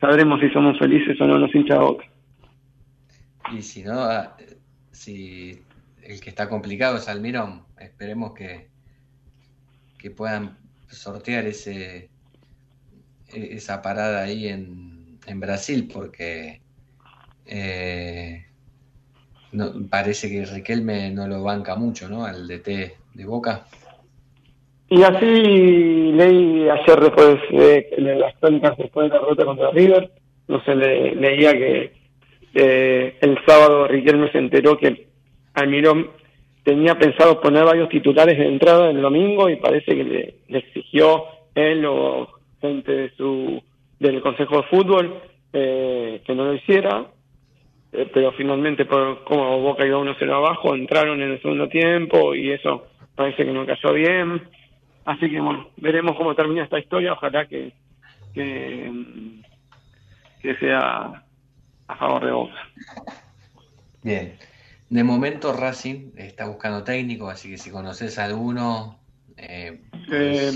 [0.02, 2.06] sabremos si somos felices o no los hinchas de boca.
[3.54, 4.36] Y si no, ah,
[4.92, 5.62] si
[6.04, 8.68] el que está complicado es Almirón, esperemos que,
[9.98, 10.58] que puedan
[10.90, 12.10] sortear ese
[13.30, 16.62] e- esa parada ahí en, en Brasil, porque
[17.46, 18.46] eh,
[19.90, 22.26] parece que Riquelme no lo banca mucho, ¿no?
[22.26, 23.66] Al DT de Boca.
[24.92, 25.26] Y así
[26.12, 30.12] leí ayer después de, de las crónicas después de la derrota contra River,
[30.50, 31.94] no sé, le- leía que
[32.54, 35.08] eh, el sábado Riquelme se enteró que
[35.54, 36.10] Almirón
[36.66, 41.24] tenía pensado poner varios titulares de entrada el domingo y parece que le, le exigió
[41.56, 42.28] él o
[42.60, 43.64] gente de su
[43.98, 45.22] del Consejo de Fútbol
[45.54, 47.06] eh, que no lo hiciera,
[47.94, 52.52] eh, pero finalmente por como Boca iba 1-0 abajo, entraron en el segundo tiempo y
[52.52, 54.42] eso parece que no cayó bien.
[55.06, 57.74] Así que bueno, veremos cómo termina esta historia, ojalá que,
[58.34, 58.92] que,
[60.42, 61.24] que sea
[61.88, 62.56] a favor de Boca.
[64.04, 64.36] Bien.
[64.90, 69.00] De momento Racing está buscando técnico, así que si conoces a alguno,
[69.38, 69.80] eh,
[70.12, 70.52] Eh,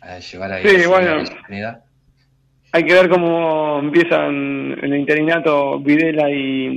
[0.00, 1.24] a llevar ahí sí, bueno.
[2.72, 6.68] hay que ver cómo empiezan el interinato Videla y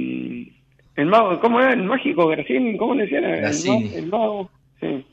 [0.96, 1.74] mm, el mago, ¿cómo era?
[1.74, 3.24] El mágico Gracini, ¿cómo le decían?
[3.26, 4.50] El, el mago,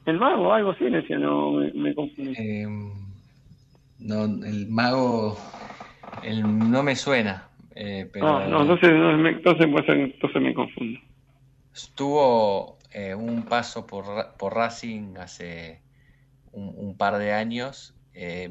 [0.06, 2.34] el mago, algo así le no, me, me confundí.
[2.38, 2.66] Eh,
[3.98, 5.36] no, el mago
[6.24, 10.42] el- no me suena, eh, pero No, no, entonces, no, me, entonces, puede ser- entonces
[10.42, 11.00] me confundo.
[11.94, 14.04] Tuvo eh, un paso por,
[14.38, 15.80] por Racing hace
[16.52, 17.94] un, un par de años.
[18.14, 18.48] eh,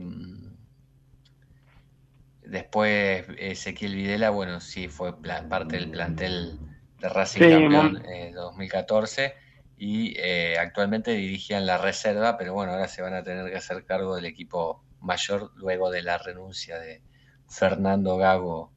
[2.44, 6.54] después Ezequiel Videla, bueno, sí fue pla- parte del plantel
[7.02, 9.34] de Racing Sí, campeón mon- eh, 2014
[9.78, 13.86] y eh, actualmente dirigían la reserva, pero bueno, ahora se van a tener que hacer
[13.86, 17.02] cargo del equipo mayor luego de la renuncia de
[17.50, 18.72] Fernando Gago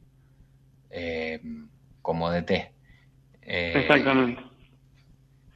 [0.90, 1.40] eh,
[2.02, 2.72] como DT.
[3.42, 4.42] Eh, Exactamente.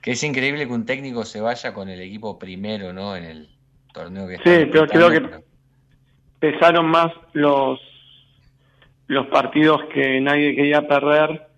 [0.00, 3.16] que es increíble que un técnico se vaya con el equipo primero, ¿no?
[3.16, 3.48] En el
[3.92, 5.44] torneo que Sí, pero creo que
[6.38, 7.80] pesaron más los
[9.08, 11.48] los partidos que nadie quería perder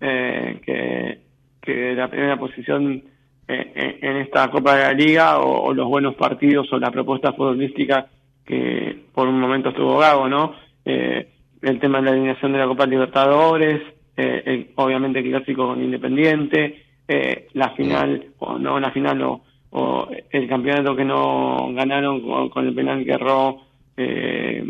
[0.00, 1.22] eh, que,
[1.60, 3.09] que la primera posición
[3.54, 7.32] en, en esta Copa de la Liga o, o los buenos partidos o la propuesta
[7.32, 8.06] futbolística
[8.44, 10.54] que por un momento estuvo Gago, ¿no?
[10.84, 11.28] Eh,
[11.62, 13.80] el tema de la alineación de la Copa Libertadores,
[14.16, 19.42] eh, el- obviamente el clásico con Independiente, eh, la final, o no la final, o,
[19.70, 23.58] o el campeonato que no ganaron con, con el penal que erró
[23.96, 24.64] eh,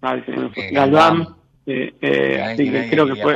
[0.00, 1.26] a ver si me fue- Eh, Galván,
[1.66, 3.32] eh, eh, sí, creo que fue,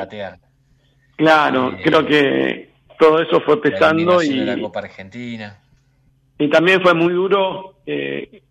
[1.16, 2.68] claro, creo que
[3.02, 5.58] todo eso fue La pesando de la y, Copa Argentina.
[6.38, 8.42] y también fue muy duro eh,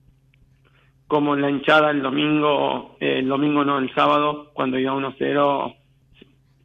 [1.07, 5.75] como la hinchada el domingo, eh, el domingo no, el sábado, cuando iba 1-0,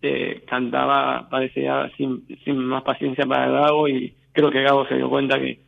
[0.02, 5.08] eh, cantaba, parecía sin, sin más paciencia para Gago y creo que Gago se dio
[5.08, 5.62] cuenta que,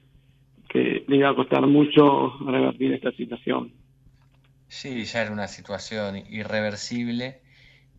[0.69, 3.71] que le iba a costar mucho revertir esta situación.
[4.67, 7.43] Sí, ya era una situación irreversible,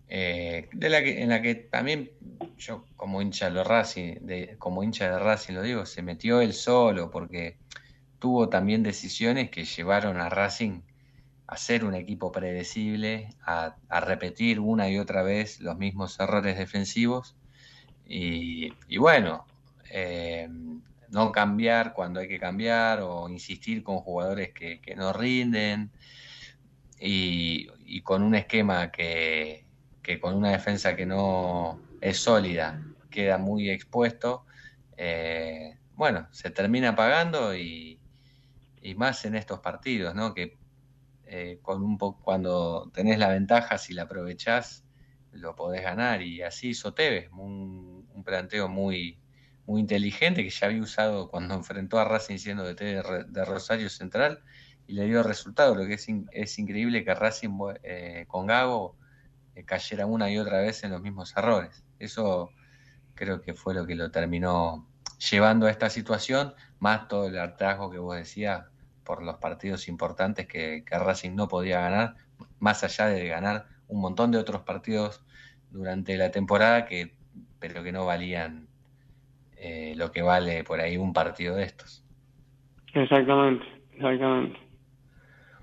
[0.09, 2.11] eh, de la que, en la que también
[2.57, 4.15] yo como hincha de Racing,
[4.57, 7.57] como hincha de Racing lo digo, se metió él solo porque
[8.17, 10.81] tuvo también decisiones que llevaron a Racing
[11.47, 17.35] a ser un equipo predecible, a, repetir una y otra vez los mismos errores defensivos.
[18.05, 19.45] Y, bueno,
[19.91, 20.47] eh,
[21.09, 25.91] no cambiar cuando hay que cambiar o insistir con jugadores que, no rinden
[26.99, 29.65] y, con un esquema que,
[30.21, 34.45] con una defensa que no es sólida queda muy expuesto,
[34.97, 37.99] eh, bueno, se termina pagando y,
[38.81, 40.33] y más en estos partidos, ¿no?
[40.33, 40.57] Que
[41.25, 44.83] eh, con un poco, cuando tenés la ventaja, si la aprovechás,
[45.31, 46.21] lo podés ganar.
[46.21, 49.17] Y así hizo Tevez, un, planteo muy,
[49.65, 54.43] muy inteligente que ya había usado cuando enfrentó a Racing siendo de, de Rosario Central
[54.87, 55.75] y le dio resultado.
[55.75, 58.97] Lo que es, es increíble que Racing eh, con Gago
[59.65, 61.83] cayera una y otra vez en los mismos errores.
[61.99, 62.51] Eso
[63.15, 64.87] creo que fue lo que lo terminó
[65.31, 68.65] llevando a esta situación, más todo el hartazgo que vos decías
[69.03, 72.15] por los partidos importantes que, Racing no podía ganar,
[72.59, 75.25] más allá de ganar un montón de otros partidos
[75.71, 77.15] durante la temporada, que,
[77.59, 78.67] pero que no valían
[79.57, 82.03] eh, lo que vale por ahí un partido de estos.
[82.93, 84.59] Exactamente, exactamente.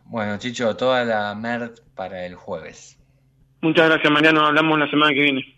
[0.04, 2.98] Bueno, Chicho, toda la MERD para el jueves.
[3.60, 4.46] Muchas gracias, Mariano.
[4.46, 5.56] Hablamos la semana que viene.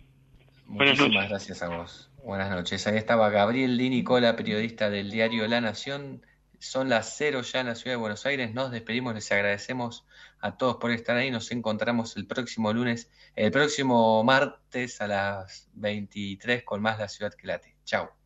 [0.65, 2.09] Muchísimas gracias a vos.
[2.23, 2.85] Buenas noches.
[2.87, 6.21] Ahí estaba Gabriel Di Nicola, periodista del diario La Nación,
[6.59, 8.53] son las cero ya en la ciudad de Buenos Aires.
[8.53, 10.05] Nos despedimos, les agradecemos
[10.39, 11.31] a todos por estar ahí.
[11.31, 17.33] Nos encontramos el próximo lunes, el próximo martes a las 23 con más La Ciudad
[17.33, 17.75] que Late.
[17.85, 18.18] Chao.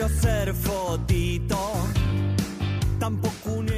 [0.00, 1.58] quiero ser fotito,
[2.98, 3.68] tampoco un